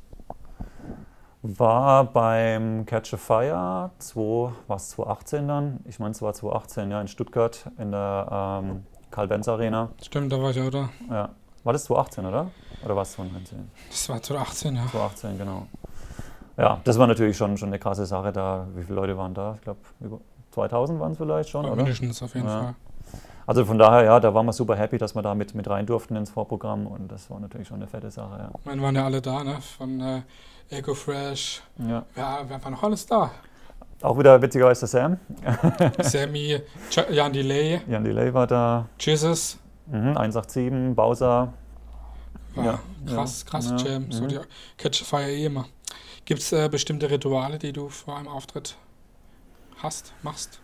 War 1.43 2.05
beim 2.05 2.85
Catch 2.85 3.15
a 3.15 3.17
Fire, 3.17 3.91
2, 3.99 4.53
was 4.67 4.91
2018 4.91 5.49
dann? 5.49 5.81
Ich 5.87 5.99
meine, 5.99 6.11
es 6.11 6.21
war 6.21 6.35
2018, 6.35 6.91
ja, 6.91 7.01
in 7.01 7.09
Stuttgart 7.09 7.65
in 7.79 7.93
der 7.93 8.61
ähm, 8.63 8.85
Karl-Benz 9.11 9.49
Arena. 9.49 9.89
Stimmt, 10.03 10.31
da 10.33 10.43
war 10.43 10.51
ich 10.51 10.61
auch 10.61 10.71
da. 10.71 10.91
Ja. 11.09 11.31
War 11.65 11.73
das 11.73 11.85
2018, 11.85 12.27
oder? 12.27 12.51
Oder 12.85 12.95
war 12.95 13.03
es 13.03 13.13
2019? 13.13 13.71
Das 13.89 14.09
war 14.11 14.23
2018, 14.23 14.77
ja. 14.77 14.83
2018, 14.83 15.39
genau. 15.39 15.67
Ja, 16.59 16.79
das 16.85 16.99
war 16.99 17.07
natürlich 17.07 17.39
schon, 17.39 17.57
schon 17.57 17.71
eine 17.71 17.79
krasse 17.79 18.05
Sache 18.05 18.33
da. 18.33 18.67
Wie 18.75 18.83
viele 18.83 18.97
Leute 18.97 19.17
waren 19.17 19.33
da? 19.33 19.55
Ich 19.55 19.63
glaube, 19.63 19.81
2000 20.51 21.01
waren 21.01 21.13
es 21.13 21.19
vielleicht 21.19 21.49
schon, 21.49 21.65
oder? 21.65 21.77
Mindestens 21.77 22.23
auf 22.23 22.35
jeden 22.35 22.49
ja. 22.49 22.61
Fall. 22.61 22.75
Also 23.47 23.65
von 23.65 23.79
daher, 23.79 24.05
ja, 24.05 24.21
da 24.21 24.33
waren 24.33 24.47
wir 24.47 24.53
super 24.53 24.77
happy, 24.77 24.97
dass 24.99 25.15
wir 25.15 25.23
da 25.23 25.35
mit, 25.35 25.55
mit 25.55 25.69
rein 25.69 25.85
durften 25.85 26.15
ins 26.15 26.31
Vorprogramm 26.31 26.87
und 26.87 27.11
das 27.11 27.31
war 27.31 27.41
natürlich 27.41 27.69
schon 27.69 27.79
eine 27.79 27.89
fette 27.89 28.11
Sache, 28.11 28.39
ja. 28.39 28.51
Ich 28.57 28.65
meine, 28.65 28.83
waren 28.83 28.95
ja 28.95 29.05
alle 29.05 29.21
da, 29.21 29.43
ne? 29.43 29.59
Von 29.61 30.01
äh, 30.01 30.23
EcoFresh. 30.71 31.63
Ja. 31.79 32.05
Wer, 32.15 32.45
wer 32.47 32.63
war 32.63 32.71
noch 32.71 32.83
alles 32.83 33.07
da? 33.07 33.31
Auch 34.03 34.19
wieder 34.19 34.41
witzigerweise 34.41 34.87
Sam. 34.87 35.19
Sammy, 35.99 36.61
Jan 37.11 37.33
Delay. 37.33 37.81
Jan 37.87 38.05
Delay 38.05 38.33
war 38.33 38.47
da. 38.47 38.87
Jesus. 38.99 39.59
Mhm, 39.87 40.17
187, 40.17 40.95
Bowser. 40.95 41.53
War 42.55 42.65
ja, 42.65 42.79
krass, 43.07 43.45
krass 43.45 43.71
ja, 43.71 43.77
Jam. 43.77 44.11
So 44.11 44.23
mhm. 44.23 44.29
die 44.29 44.39
Catch 44.79 45.03
Fire 45.03 45.29
eh 45.29 45.47
immer. 45.47 45.67
Gibt 46.25 46.41
es 46.41 46.53
äh, 46.53 46.69
bestimmte 46.69 47.11
Rituale, 47.11 47.59
die 47.59 47.73
du 47.73 47.89
vor 47.89 48.17
einem 48.17 48.29
Auftritt 48.29 48.77
hast, 49.83 50.13
machst? 50.23 50.60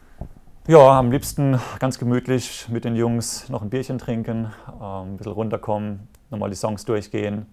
Ja, 0.68 0.98
am 0.98 1.12
liebsten 1.12 1.60
ganz 1.78 1.96
gemütlich 1.96 2.68
mit 2.68 2.84
den 2.84 2.96
Jungs 2.96 3.48
noch 3.48 3.62
ein 3.62 3.70
Bierchen 3.70 3.98
trinken, 3.98 4.52
ähm, 4.82 5.12
ein 5.12 5.16
bisschen 5.16 5.32
runterkommen, 5.32 6.08
nochmal 6.28 6.50
die 6.50 6.56
Songs 6.56 6.84
durchgehen. 6.84 7.46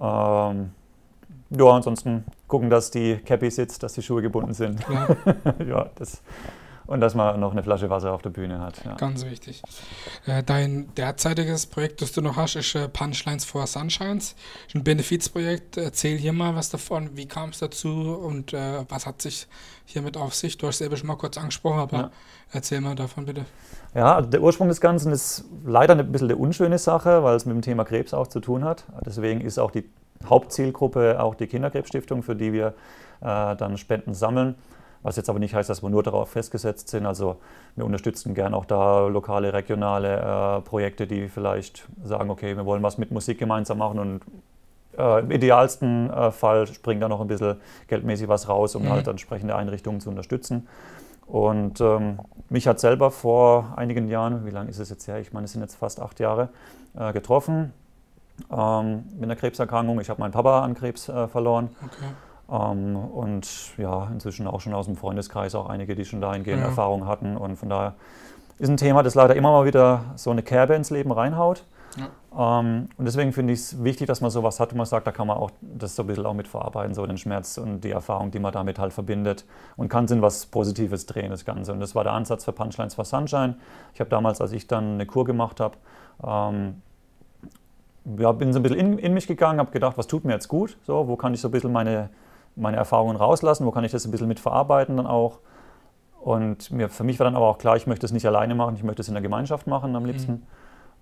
Ähm, 0.00 0.70
ja, 1.50 1.66
ansonsten 1.66 2.24
gucken, 2.48 2.70
dass 2.70 2.90
die 2.90 3.16
Cappy 3.16 3.50
sitzt, 3.50 3.82
dass 3.82 3.92
die 3.92 4.00
Schuhe 4.00 4.22
gebunden 4.22 4.54
sind. 4.54 4.80
Ja, 4.88 5.16
ja 5.68 5.90
das 5.96 6.22
und 6.90 7.00
dass 7.00 7.14
man 7.14 7.38
noch 7.38 7.52
eine 7.52 7.62
Flasche 7.62 7.88
Wasser 7.88 8.12
auf 8.12 8.20
der 8.20 8.30
Bühne 8.30 8.60
hat. 8.60 8.84
Ja. 8.84 8.94
Ganz 8.96 9.24
wichtig. 9.24 9.62
Äh, 10.26 10.42
dein 10.42 10.92
derzeitiges 10.96 11.66
Projekt, 11.66 12.02
das 12.02 12.10
du 12.10 12.20
noch 12.20 12.36
hast, 12.36 12.56
ist 12.56 12.74
äh, 12.74 12.88
Punchlines 12.88 13.44
for 13.44 13.64
Sunshines. 13.68 14.34
Ein 14.74 14.82
Benefizprojekt. 14.82 15.76
Erzähl 15.76 16.18
hier 16.18 16.32
mal 16.32 16.56
was 16.56 16.68
davon. 16.68 17.16
Wie 17.16 17.26
kam 17.26 17.50
es 17.50 17.60
dazu 17.60 17.88
und 17.88 18.52
äh, 18.52 18.84
was 18.88 19.06
hat 19.06 19.22
sich 19.22 19.46
hiermit 19.84 20.16
auf 20.16 20.34
sich? 20.34 20.58
Du 20.58 20.66
hast 20.66 20.80
es 20.80 20.86
eben 20.86 20.96
schon 20.96 21.06
mal 21.06 21.14
kurz 21.14 21.38
angesprochen, 21.38 21.78
aber 21.78 21.96
ja. 21.96 22.10
erzähl 22.50 22.80
mal 22.80 22.96
davon 22.96 23.24
bitte. 23.24 23.44
Ja, 23.94 24.16
also 24.16 24.28
der 24.28 24.42
Ursprung 24.42 24.66
des 24.66 24.80
Ganzen 24.80 25.12
ist 25.12 25.44
leider 25.64 25.94
ein 25.94 26.10
bisschen 26.10 26.28
eine 26.28 26.38
unschöne 26.38 26.78
Sache, 26.78 27.22
weil 27.22 27.36
es 27.36 27.46
mit 27.46 27.54
dem 27.54 27.62
Thema 27.62 27.84
Krebs 27.84 28.12
auch 28.12 28.26
zu 28.26 28.40
tun 28.40 28.64
hat. 28.64 28.82
Deswegen 29.06 29.42
ist 29.42 29.60
auch 29.60 29.70
die 29.70 29.88
Hauptzielgruppe 30.28 31.22
auch 31.22 31.36
die 31.36 31.46
Kinderkrebsstiftung, 31.46 32.24
für 32.24 32.34
die 32.34 32.52
wir 32.52 32.74
äh, 33.20 33.54
dann 33.54 33.78
Spenden 33.78 34.12
sammeln. 34.12 34.56
Was 35.02 35.16
jetzt 35.16 35.30
aber 35.30 35.38
nicht 35.38 35.54
heißt, 35.54 35.70
dass 35.70 35.82
wir 35.82 35.88
nur 35.88 36.02
darauf 36.02 36.30
festgesetzt 36.30 36.88
sind. 36.88 37.06
Also 37.06 37.36
wir 37.74 37.86
unterstützen 37.86 38.34
gern 38.34 38.52
auch 38.52 38.66
da 38.66 39.06
lokale, 39.06 39.52
regionale 39.52 40.58
äh, 40.58 40.60
Projekte, 40.60 41.06
die 41.06 41.28
vielleicht 41.28 41.88
sagen, 42.04 42.30
okay, 42.30 42.56
wir 42.56 42.66
wollen 42.66 42.82
was 42.82 42.98
mit 42.98 43.10
Musik 43.10 43.38
gemeinsam 43.38 43.78
machen 43.78 43.98
und 43.98 44.20
äh, 44.98 45.20
im 45.20 45.30
idealsten 45.30 46.10
äh, 46.10 46.30
Fall 46.30 46.66
springt 46.66 47.02
da 47.02 47.08
noch 47.08 47.20
ein 47.20 47.28
bisschen 47.28 47.56
geldmäßig 47.88 48.28
was 48.28 48.48
raus, 48.48 48.74
um 48.74 48.84
mhm. 48.84 48.90
halt 48.90 49.08
entsprechende 49.08 49.56
Einrichtungen 49.56 50.00
zu 50.00 50.10
unterstützen. 50.10 50.68
Und 51.26 51.80
ähm, 51.80 52.18
mich 52.48 52.66
hat 52.66 52.80
selber 52.80 53.10
vor 53.10 53.74
einigen 53.76 54.08
Jahren, 54.08 54.44
wie 54.44 54.50
lange 54.50 54.68
ist 54.68 54.80
es 54.80 54.90
jetzt 54.90 55.06
her? 55.06 55.18
Ich 55.18 55.32
meine, 55.32 55.44
es 55.44 55.52
sind 55.52 55.62
jetzt 55.62 55.76
fast 55.76 56.00
acht 56.00 56.18
Jahre, 56.18 56.48
äh, 56.98 57.12
getroffen 57.12 57.72
ähm, 58.50 59.04
mit 59.14 59.24
einer 59.24 59.36
Krebserkrankung. 59.36 60.00
Ich 60.00 60.10
habe 60.10 60.20
meinen 60.20 60.32
Papa 60.32 60.62
an 60.62 60.74
Krebs 60.74 61.08
äh, 61.08 61.28
verloren. 61.28 61.70
Okay. 61.84 62.06
Ähm, 62.50 62.96
und 62.96 63.76
ja, 63.78 64.08
inzwischen 64.12 64.46
auch 64.46 64.60
schon 64.60 64.74
aus 64.74 64.86
dem 64.86 64.96
Freundeskreis 64.96 65.54
auch 65.54 65.68
einige, 65.68 65.94
die 65.94 66.04
schon 66.04 66.20
dahingehend 66.20 66.60
ja. 66.60 66.66
Erfahrungen 66.66 67.06
hatten. 67.06 67.36
Und 67.36 67.56
von 67.56 67.68
daher 67.68 67.94
ist 68.58 68.68
ein 68.68 68.76
Thema, 68.76 69.02
das 69.02 69.14
leider 69.14 69.36
immer 69.36 69.52
mal 69.52 69.64
wieder 69.64 70.04
so 70.16 70.30
eine 70.30 70.42
Kerbe 70.42 70.74
ins 70.74 70.90
Leben 70.90 71.12
reinhaut. 71.12 71.64
Ja. 71.96 72.60
Ähm, 72.60 72.88
und 72.96 73.04
deswegen 73.04 73.32
finde 73.32 73.52
ich 73.52 73.60
es 73.60 73.82
wichtig, 73.82 74.06
dass 74.06 74.20
man 74.20 74.30
sowas 74.30 74.60
hat, 74.60 74.72
wo 74.72 74.76
man 74.76 74.86
sagt, 74.86 75.06
da 75.06 75.12
kann 75.12 75.26
man 75.26 75.36
auch 75.36 75.50
das 75.60 75.96
so 75.96 76.02
ein 76.02 76.06
bisschen 76.06 76.26
auch 76.26 76.34
mit 76.34 76.46
verarbeiten, 76.46 76.94
so 76.94 77.04
den 77.06 77.18
Schmerz 77.18 77.58
und 77.58 77.80
die 77.80 77.90
Erfahrung, 77.90 78.30
die 78.30 78.38
man 78.38 78.52
damit 78.52 78.78
halt 78.78 78.92
verbindet 78.92 79.44
und 79.76 79.88
kann 79.88 80.04
es 80.04 80.10
in 80.10 80.22
was 80.22 80.46
Positives 80.46 81.06
drehen, 81.06 81.30
das 81.30 81.44
Ganze. 81.44 81.72
Und 81.72 81.80
das 81.80 81.94
war 81.94 82.04
der 82.04 82.12
Ansatz 82.12 82.44
für 82.44 82.52
Punchlines 82.52 82.94
for 82.94 83.04
Sunshine. 83.04 83.56
Ich 83.94 84.00
habe 84.00 84.10
damals, 84.10 84.40
als 84.40 84.52
ich 84.52 84.66
dann 84.66 84.94
eine 84.94 85.06
Kur 85.06 85.24
gemacht 85.24 85.58
habe, 85.60 85.76
ähm, 86.24 86.82
ja, 88.18 88.32
bin 88.32 88.52
so 88.52 88.58
ein 88.58 88.62
bisschen 88.62 88.78
in, 88.78 88.98
in 88.98 89.14
mich 89.14 89.26
gegangen, 89.26 89.58
habe 89.58 89.70
gedacht, 89.72 89.98
was 89.98 90.06
tut 90.06 90.24
mir 90.24 90.32
jetzt 90.32 90.48
gut, 90.48 90.76
so, 90.84 91.08
wo 91.08 91.16
kann 91.16 91.34
ich 91.34 91.40
so 91.40 91.48
ein 91.48 91.50
bisschen 91.50 91.72
meine 91.72 92.10
meine 92.60 92.76
Erfahrungen 92.76 93.16
rauslassen, 93.16 93.66
wo 93.66 93.70
kann 93.70 93.84
ich 93.84 93.92
das 93.92 94.04
ein 94.04 94.10
bisschen 94.10 94.28
mit 94.28 94.40
verarbeiten 94.40 94.96
dann 94.96 95.06
auch. 95.06 95.38
Und 96.20 96.70
mir, 96.70 96.90
für 96.90 97.04
mich 97.04 97.18
war 97.18 97.24
dann 97.24 97.34
aber 97.34 97.46
auch 97.46 97.58
klar, 97.58 97.76
ich 97.76 97.86
möchte 97.86 98.04
es 98.04 98.12
nicht 98.12 98.26
alleine 98.26 98.54
machen, 98.54 98.76
ich 98.76 98.82
möchte 98.82 99.00
es 99.02 99.08
in 99.08 99.14
der 99.14 99.22
Gemeinschaft 99.22 99.66
machen 99.66 99.96
am 99.96 100.04
liebsten. 100.04 100.32
Mhm. 100.32 100.42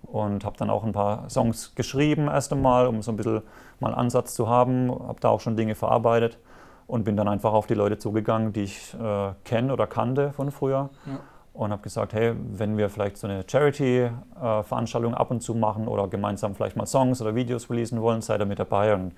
Und 0.03 0.45
habe 0.45 0.57
dann 0.57 0.71
auch 0.71 0.85
ein 0.85 0.93
paar 0.93 1.29
Songs 1.29 1.75
geschrieben 1.75 2.29
erst 2.29 2.53
einmal, 2.53 2.87
um 2.87 3.03
so 3.03 3.11
ein 3.11 3.17
bisschen 3.17 3.43
mal 3.81 3.89
einen 3.89 3.97
Ansatz 3.97 4.33
zu 4.35 4.49
haben, 4.49 4.91
habe 4.91 5.19
da 5.21 5.29
auch 5.29 5.41
schon 5.41 5.57
Dinge 5.57 5.75
verarbeitet 5.75 6.39
und 6.87 7.05
bin 7.05 7.17
dann 7.17 7.27
einfach 7.27 7.53
auf 7.53 7.67
die 7.67 7.75
Leute 7.75 7.99
zugegangen, 7.99 8.53
die 8.53 8.63
ich 8.63 8.95
äh, 8.95 9.33
kenne 9.45 9.73
oder 9.73 9.89
kannte 9.89 10.33
von 10.33 10.53
früher. 10.53 10.91
Ja. 11.05 11.21
Und 11.53 11.73
habe 11.73 11.83
gesagt, 11.83 12.13
hey, 12.13 12.35
wenn 12.53 12.77
wir 12.77 12.89
vielleicht 12.89 13.17
so 13.17 13.27
eine 13.27 13.43
Charity-Veranstaltung 13.45 15.13
äh, 15.13 15.17
ab 15.17 15.33
und 15.33 15.43
zu 15.43 15.57
machen 15.57 15.89
oder 15.89 16.07
gemeinsam 16.07 16.55
vielleicht 16.55 16.77
mal 16.77 16.87
Songs 16.87 17.21
oder 17.21 17.35
Videos 17.35 17.69
releasen 17.69 18.01
wollen, 18.01 18.23
seid 18.23 18.41
ihr 18.41 18.47
mit 18.47 18.61
dabei. 18.61 18.95
Und 18.95 19.13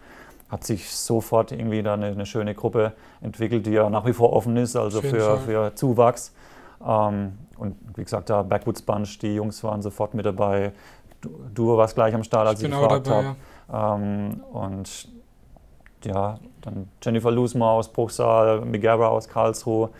hat 0.51 0.65
sich 0.65 0.91
sofort 0.91 1.53
irgendwie 1.53 1.83
da 1.83 1.95
eine, 1.95 2.07
eine, 2.07 2.27
schöne 2.27 2.55
Gruppe 2.55 2.93
entwickelt, 3.21 3.67
die 3.67 3.73
ja 3.73 3.89
nach 3.89 4.05
wie 4.05 4.13
vor 4.13 4.33
offen 4.33 4.57
ist, 4.57 4.77
also 4.77 5.01
für, 5.01 5.39
für 5.39 5.75
Zuwachs. 5.75 6.33
Ähm, 6.85 7.39
und 7.57 7.77
wie 7.95 8.03
gesagt, 8.03 8.31
da 8.31 8.43
Backwoods 8.43 8.83
Bunch, 8.83 9.19
die 9.21 9.35
Jungs 9.35 9.63
waren 9.63 9.83
sofort 9.83 10.15
mit 10.15 10.27
dabei. 10.27 10.73
Du, 11.21 11.31
du 11.55 11.77
warst 11.77 11.95
gleich 11.95 12.15
am 12.15 12.25
Start, 12.25 12.49
als 12.49 12.63
ich, 12.63 12.69
ich 12.69 12.75
gefragt 12.75 13.09
habe. 13.09 13.37
Ja. 13.71 13.95
Ähm, 13.95 14.41
und 14.53 15.09
ja, 16.05 16.39
dann 16.63 16.89
Jennifer 17.03 17.31
Lusma 17.31 17.73
aus 17.73 17.93
Bruchsal, 17.93 18.63
Migera 18.63 19.09
aus 19.09 19.29
Karlsruhe, 19.29 19.91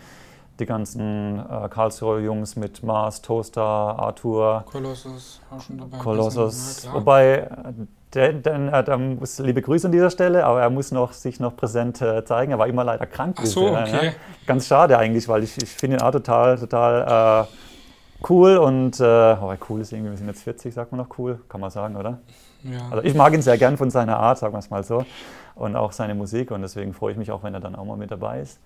die 0.59 0.67
ganzen 0.67 1.39
äh, 1.39 1.69
Karlsruher 1.69 2.21
Jungs 2.21 2.57
mit 2.57 2.83
Mars, 2.83 3.23
Toaster, 3.23 3.63
Arthur. 3.63 4.65
Kolossus 4.71 5.41
auch 5.51 5.61
schon 5.61 5.79
dabei. 5.79 5.99
Kolossus. 5.99 6.89
Wobei, 6.93 7.49
der, 8.15 8.35
äh, 8.35 8.85
der, 8.85 8.99
muss, 8.99 9.39
liebe 9.39 9.63
Grüße 9.63 9.87
an 9.87 9.93
dieser 9.93 10.11
Stelle, 10.11 10.45
aber 10.45 10.61
er 10.61 10.71
muss 10.71 10.91
noch, 10.91 11.13
sich 11.13 11.41
noch 11.41 11.57
präsent 11.57 12.01
äh, 12.03 12.25
zeigen. 12.25 12.53
Er 12.53 12.59
war 12.59 12.67
immer 12.67 12.85
leider 12.85 13.07
krank. 13.07 13.37
Ach 13.41 13.47
so, 13.47 13.69
okay. 13.69 14.07
Ja. 14.07 14.13
Ganz 14.47 14.67
schade 14.67 14.99
eigentlich, 14.99 15.29
weil 15.29 15.43
ich, 15.43 15.57
ich 15.63 15.69
finde 15.69 15.97
ihn 15.97 16.03
auch 16.03 16.11
total, 16.11 16.59
total 16.59 17.47
äh, 17.47 18.25
cool 18.29 18.57
und 18.57 19.01
äh, 19.01 19.05
oh, 19.41 19.53
cool 19.69 19.81
ist 19.81 19.93
irgendwie, 19.93 20.11
wir 20.11 20.19
sind 20.19 20.27
jetzt 20.27 20.43
40, 20.43 20.75
sagt 20.75 20.93
man 20.93 21.01
noch 21.01 21.19
cool, 21.19 21.41
kann 21.49 21.61
man 21.61 21.71
sagen, 21.71 21.97
oder? 21.97 22.19
Ja. 22.63 22.81
Also 22.91 23.05
ich 23.05 23.15
mag 23.15 23.33
ihn 23.33 23.43
sehr 23.43 23.57
gern 23.57 23.77
von 23.77 23.91
seiner 23.91 24.19
Art, 24.19 24.39
sagen 24.39 24.53
wir 24.55 24.59
es 24.59 24.71
mal 24.71 24.85
so 24.85 25.05
und 25.55 25.77
auch 25.77 25.93
seine 25.93 26.15
Musik 26.15 26.51
und 26.51 26.63
deswegen 26.63 26.93
freue 26.93 27.13
ich 27.13 27.19
mich 27.19 27.31
auch, 27.31 27.43
wenn 27.43 27.55
er 27.55 27.61
dann 27.61 27.75
auch 27.75 27.85
mal 27.85 27.97
mit 27.97 28.11
dabei 28.11 28.41
ist. 28.41 28.61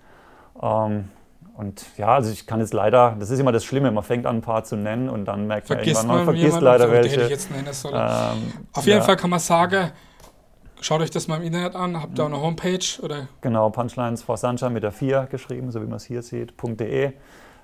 Ähm, 0.61 1.09
und 1.57 1.85
ja, 1.97 2.07
also 2.07 2.31
ich 2.31 2.47
kann 2.47 2.59
jetzt 2.59 2.73
leider, 2.73 3.15
das 3.17 3.29
ist 3.29 3.39
immer 3.39 3.51
das 3.51 3.63
Schlimme, 3.63 3.89
man 3.91 4.03
fängt 4.03 4.25
an, 4.25 4.37
ein 4.37 4.41
paar 4.41 4.63
zu 4.63 4.75
nennen 4.75 5.09
und 5.09 5.25
dann 5.25 5.47
merkt 5.47 5.67
vergisst 5.67 6.05
man 6.05 6.17
irgendwann, 6.17 6.25
man 6.25 6.35
vergisst 6.35 6.61
leider 6.61 6.91
welche. 6.91 7.21
Ich 7.21 7.29
jetzt 7.29 7.51
nennen 7.51 7.71
soll. 7.71 7.93
Ähm, 7.93 8.53
Auf 8.73 8.85
jeden 8.85 8.99
ja. 8.99 9.03
Fall 9.03 9.15
kann 9.15 9.29
man 9.29 9.39
sagen, 9.39 9.91
schaut 10.81 11.01
euch 11.01 11.11
das 11.11 11.27
mal 11.27 11.37
im 11.37 11.43
Internet 11.43 11.75
an, 11.75 12.01
habt 12.01 12.17
ihr 12.19 12.23
auch 12.23 12.29
eine 12.29 12.41
Homepage? 12.41 13.01
Oder? 13.01 13.29
Genau, 13.39 13.69
Punchlines 13.69 14.21
for 14.21 14.35
Sunshine 14.35 14.71
mit 14.71 14.83
der 14.83 14.91
4 14.91 15.27
geschrieben, 15.31 15.71
so 15.71 15.81
wie 15.81 15.85
man 15.85 15.95
es 15.95 16.05
hier 16.05 16.21
sieht, 16.21 16.53
.de. 16.61 17.13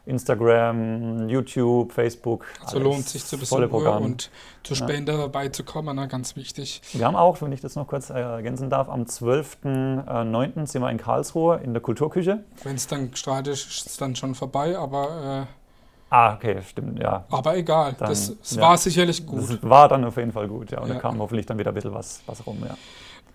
Instagram, 0.05 1.29
YouTube, 1.29 1.91
Facebook. 1.91 2.45
So 2.59 2.65
also 2.65 2.79
lohnt 2.79 3.07
sich 3.07 3.23
zu 3.23 3.37
besuchen 3.37 3.71
und 3.71 4.31
zur 4.63 4.75
Spende 4.75 5.11
ja. 5.11 5.17
dabei 5.19 5.49
zu 5.49 5.63
kommen, 5.63 5.95
ne? 5.95 6.07
ganz 6.07 6.35
wichtig. 6.35 6.81
Wir 6.93 7.05
haben 7.05 7.15
auch, 7.15 7.41
wenn 7.41 7.51
ich 7.51 7.61
das 7.61 7.75
noch 7.75 7.87
kurz 7.87 8.09
ergänzen 8.09 8.69
darf, 8.69 8.89
am 8.89 9.03
12.09. 9.03 10.65
sind 10.65 10.81
wir 10.81 10.89
in 10.89 10.97
Karlsruhe 10.97 11.61
in 11.63 11.73
der 11.73 11.81
Kulturküche. 11.81 12.43
Wenn 12.63 12.75
es 12.75 12.87
dann 12.87 13.15
startet, 13.15 13.53
ist 13.53 13.85
es 13.85 13.97
dann 13.97 14.15
schon 14.15 14.33
vorbei, 14.33 14.77
aber... 14.77 15.47
Äh, 15.47 16.15
ah, 16.15 16.33
okay, 16.33 16.61
stimmt, 16.67 16.99
ja. 16.99 17.25
Aber 17.29 17.55
egal, 17.55 17.93
dann, 17.97 18.09
das, 18.09 18.35
das 18.37 18.55
ja, 18.55 18.61
war 18.61 18.77
sicherlich 18.77 19.25
gut. 19.25 19.41
Das 19.41 19.57
war 19.61 19.87
dann 19.87 20.03
auf 20.03 20.17
jeden 20.17 20.31
Fall 20.31 20.47
gut, 20.47 20.71
ja. 20.71 20.79
Und 20.79 20.87
ja. 20.87 20.95
da 20.95 20.99
kam 20.99 21.19
hoffentlich 21.19 21.45
dann 21.45 21.59
wieder 21.59 21.71
ein 21.71 21.75
bisschen 21.75 21.93
was, 21.93 22.21
was 22.25 22.45
rum, 22.45 22.57
ja. 22.67 22.75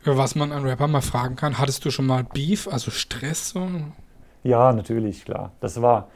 Was 0.04 0.36
man 0.36 0.52
an 0.52 0.64
Rapper 0.64 0.86
mal 0.86 1.00
fragen 1.00 1.34
kann, 1.34 1.58
hattest 1.58 1.84
du 1.84 1.90
schon 1.90 2.06
mal 2.06 2.22
Beef, 2.22 2.68
also 2.68 2.92
Stress? 2.92 3.50
So? 3.50 3.68
Ja, 4.44 4.72
natürlich, 4.72 5.24
klar. 5.24 5.50
Das 5.58 5.82
war 5.82 6.08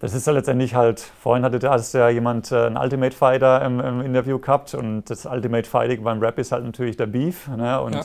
das 0.00 0.14
ist 0.14 0.26
ja 0.26 0.32
letztendlich 0.32 0.74
halt, 0.74 1.00
vorhin 1.00 1.44
hatte 1.44 1.58
das 1.58 1.92
ja 1.92 2.08
jemand 2.08 2.52
äh, 2.52 2.66
einen 2.66 2.76
Ultimate 2.76 3.14
Fighter 3.14 3.62
im, 3.62 3.80
im, 3.80 4.00
Interview 4.00 4.38
gehabt 4.38 4.74
und 4.74 5.04
das 5.10 5.26
Ultimate 5.26 5.68
Fighting 5.68 6.04
beim 6.04 6.20
Rap 6.20 6.38
ist 6.38 6.52
halt 6.52 6.64
natürlich 6.64 6.96
der 6.96 7.06
Beef. 7.06 7.48
Ne? 7.48 7.80
Und 7.80 7.94
ja. 7.94 8.02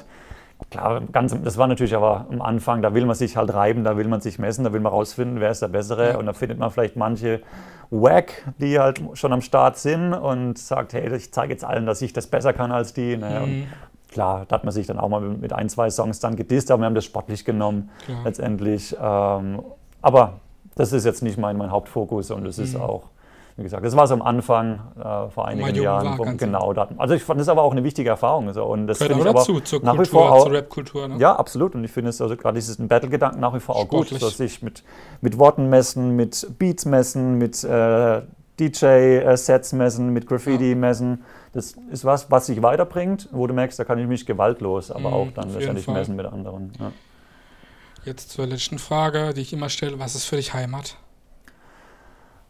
klar, 0.72 1.02
ganz, 1.12 1.36
das 1.44 1.58
war 1.58 1.68
natürlich 1.68 1.96
aber 1.96 2.26
am 2.32 2.42
Anfang, 2.42 2.82
da 2.82 2.96
will 2.96 3.06
man 3.06 3.16
sich 3.16 3.38
halt 3.38 3.54
reiben, 3.54 3.84
da 3.84 3.96
will 3.96 4.08
man 4.08 4.22
sich 4.22 4.40
messen, 4.40 4.64
da 4.64 4.74
will 4.74 4.80
man 4.80 4.92
rausfinden, 4.92 5.40
wer 5.40 5.52
ist 5.52 5.62
der 5.62 5.68
Bessere. 5.68 6.12
Ja. 6.12 6.18
Und 6.18 6.26
da 6.26 6.34
findet 6.34 6.58
man 6.58 6.72
vielleicht 6.72 6.96
manche 6.96 7.42
Wack, 7.92 8.44
die 8.58 8.80
halt 8.80 9.00
schon 9.14 9.32
am 9.32 9.42
Start 9.42 9.78
sind 9.78 10.14
und 10.14 10.58
sagt, 10.58 10.94
hey, 10.94 11.16
ich 11.16 11.32
zeige 11.32 11.54
jetzt 11.54 11.64
allen, 11.64 11.86
dass 11.86 12.02
ich 12.02 12.12
das 12.12 12.26
besser 12.26 12.54
kann 12.54 12.72
als 12.72 12.94
die. 12.94 13.18
Ne? 13.18 13.30
Mhm. 13.30 13.44
Und 13.44 13.68
klar, 14.12 14.46
da 14.48 14.56
hat 14.56 14.64
man 14.64 14.72
sich 14.72 14.88
dann 14.88 14.98
auch 14.98 15.10
mal 15.10 15.22
mit 15.22 15.54
ein, 15.54 15.70
zwei 15.70 15.92
Songs 15.92 16.20
dann 16.20 16.36
gedisst, 16.36 16.72
aber 16.72 16.82
wir 16.82 16.86
haben 16.88 16.96
das 16.96 17.06
sportlich 17.06 17.46
genommen 17.46 17.92
klar. 18.06 18.22
letztendlich. 18.24 18.98
Ähm, 19.00 19.62
aber 20.02 20.40
das 20.76 20.94
ist 20.94 21.06
jetzt 21.06 21.24
nicht 21.24 21.38
mein, 21.38 21.58
mein 21.58 21.72
Hauptfokus 21.72 22.32
und 22.32 22.46
es 22.46 22.58
ist 22.58 22.76
mhm. 22.76 22.82
auch, 22.82 23.04
wie 23.56 23.64
gesagt, 23.64 23.86
das 23.86 23.96
war 23.96 24.08
so 24.08 24.16
am 24.16 24.22
Anfang 24.22 24.80
äh, 24.98 25.30
vor 25.30 25.48
einigen 25.48 25.76
Jahren. 25.76 26.18
War, 26.18 26.34
genau, 26.34 26.74
da, 26.74 26.88
also 26.98 27.14
ich 27.14 27.24
fand 27.24 27.40
das 27.40 27.50
aber 27.50 27.62
auch 27.62 27.72
eine 27.72 27.84
wichtige 27.84 28.10
Erfahrung. 28.10 28.52
So, 28.54 28.64
und 28.66 28.88
das 28.88 29.00
Gehört 29.00 29.28
auch 29.28 29.34
dazu, 29.34 29.60
zur 29.60 29.82
nach 29.84 29.96
Kultur, 29.96 30.06
wie 30.06 30.10
vor 30.10 30.32
auch, 30.32 30.44
zur 30.46 30.54
Rap-Kultur. 30.54 31.08
Ne? 31.08 31.18
Ja, 31.20 31.36
absolut. 31.36 31.76
Und 31.76 31.84
ich 31.84 31.92
finde 31.92 32.10
es 32.10 32.22
also 32.22 32.36
gerade 32.36 32.56
dieses 32.56 32.78
Battle-Gedanken 32.78 33.40
nach 33.40 33.54
wie 33.54 33.60
vor 33.60 33.76
auch 33.76 33.86
Sportlich. 33.86 34.20
gut, 34.20 34.22
so 34.22 34.30
sich 34.30 34.64
mit, 34.64 34.84
mit 35.22 35.38
Worten 35.38 35.70
messen, 35.70 36.16
mit 36.16 36.48
Beats 36.58 36.86
messen, 36.86 37.38
mit 37.38 37.64
äh, 37.64 38.22
DJ-Sets 38.60 39.74
messen, 39.74 40.10
mit 40.10 40.28
Graffiti 40.28 40.72
ja. 40.72 40.76
messen. 40.76 41.24
Das 41.54 41.76
ist 41.92 42.06
was, 42.06 42.32
was 42.32 42.48
sich 42.48 42.64
weiterbringt, 42.64 43.30
wo 43.32 43.46
du 43.46 43.54
merkst, 43.54 43.78
da 43.78 43.84
kann 43.84 44.00
ich 44.00 44.08
mich 44.08 44.26
gewaltlos, 44.26 44.90
aber 44.90 45.10
mhm, 45.10 45.14
auch 45.14 45.28
dann 45.36 45.54
letztendlich 45.54 45.88
messen 45.88 46.16
mit 46.16 46.26
anderen. 46.26 46.74
Ja. 46.80 46.92
Jetzt 48.06 48.32
zur 48.32 48.46
letzten 48.46 48.80
Frage, 48.80 49.34
die 49.34 49.42
ich 49.42 49.54
immer 49.54 49.70
stelle. 49.70 49.98
Was 49.98 50.16
ist 50.16 50.26
für 50.26 50.36
dich 50.36 50.54
Heimat? 50.54 50.98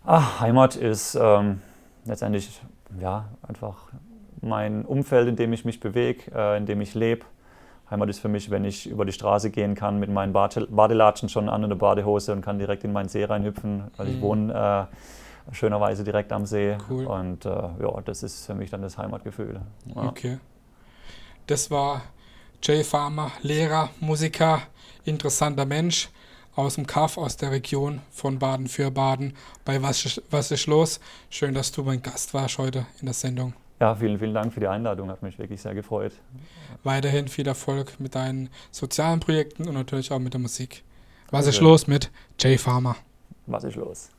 Ach, 0.03 0.39
Heimat 0.39 0.75
ist 0.75 1.15
ähm, 1.15 1.61
letztendlich 2.05 2.61
ja, 2.99 3.25
einfach 3.47 3.89
mein 4.41 4.83
Umfeld, 4.83 5.27
in 5.27 5.35
dem 5.35 5.53
ich 5.53 5.63
mich 5.63 5.79
bewege, 5.79 6.31
äh, 6.33 6.57
in 6.57 6.65
dem 6.65 6.81
ich 6.81 6.95
lebe. 6.95 7.25
Heimat 7.89 8.09
ist 8.09 8.19
für 8.19 8.29
mich, 8.29 8.49
wenn 8.49 8.65
ich 8.65 8.89
über 8.89 9.05
die 9.05 9.11
Straße 9.11 9.51
gehen 9.51 9.75
kann 9.75 9.99
mit 9.99 10.09
meinen 10.09 10.33
Badelatschen 10.33 11.29
schon 11.29 11.47
an 11.47 11.63
und 11.63 11.69
der 11.69 11.77
Badehose 11.77 12.33
und 12.33 12.41
kann 12.41 12.57
direkt 12.57 12.83
in 12.83 12.91
meinen 12.91 13.07
See 13.07 13.23
reinhüpfen, 13.23 13.91
weil 13.97 14.07
mhm. 14.07 14.13
ich 14.13 14.21
wohne 14.21 14.89
äh, 15.51 15.53
schönerweise 15.53 16.03
direkt 16.03 16.31
am 16.31 16.47
See. 16.47 16.77
Cool. 16.89 17.05
Und 17.05 17.45
äh, 17.45 17.49
ja, 17.49 18.01
das 18.03 18.23
ist 18.23 18.47
für 18.47 18.55
mich 18.55 18.71
dann 18.71 18.81
das 18.81 18.97
Heimatgefühl. 18.97 19.61
Ja. 19.93 20.03
Okay. 20.03 20.39
Das 21.45 21.69
war 21.69 22.01
Jay 22.65 22.81
Farmer, 22.81 23.29
Lehrer, 23.41 23.89
Musiker, 23.99 24.61
interessanter 25.03 25.65
Mensch 25.65 26.07
aus 26.55 26.75
dem 26.75 26.87
Kaff, 26.87 27.17
aus 27.17 27.35
der 27.35 27.51
Region 27.51 27.99
von 28.09 28.39
Baden 28.39 28.69
für 28.69 28.89
Baden. 28.89 29.33
Bei 29.65 29.81
Was, 29.81 30.21
Was 30.29 30.49
ist 30.49 30.67
los? 30.67 31.01
Schön, 31.29 31.53
dass 31.53 31.73
du 31.73 31.83
mein 31.83 32.01
Gast 32.01 32.33
warst 32.33 32.57
heute 32.59 32.85
in 33.01 33.07
der 33.07 33.13
Sendung. 33.13 33.53
Ja, 33.81 33.93
vielen, 33.93 34.17
vielen 34.17 34.33
Dank 34.33 34.53
für 34.53 34.61
die 34.61 34.67
Einladung, 34.67 35.09
hat 35.09 35.21
mich 35.23 35.37
wirklich 35.37 35.61
sehr 35.61 35.75
gefreut. 35.75 36.13
Weiterhin 36.85 37.27
viel 37.27 37.45
Erfolg 37.49 37.99
mit 37.99 38.15
deinen 38.15 38.49
sozialen 38.71 39.19
Projekten 39.19 39.67
und 39.67 39.73
natürlich 39.73 40.13
auch 40.13 40.19
mit 40.19 40.31
der 40.31 40.39
Musik. 40.39 40.83
Was 41.31 41.47
ist 41.47 41.59
los 41.59 41.87
mit 41.87 42.11
Jay 42.39 42.57
Farmer? 42.57 42.95
Was 43.45 43.65
ist 43.65 43.75
los? 43.75 44.09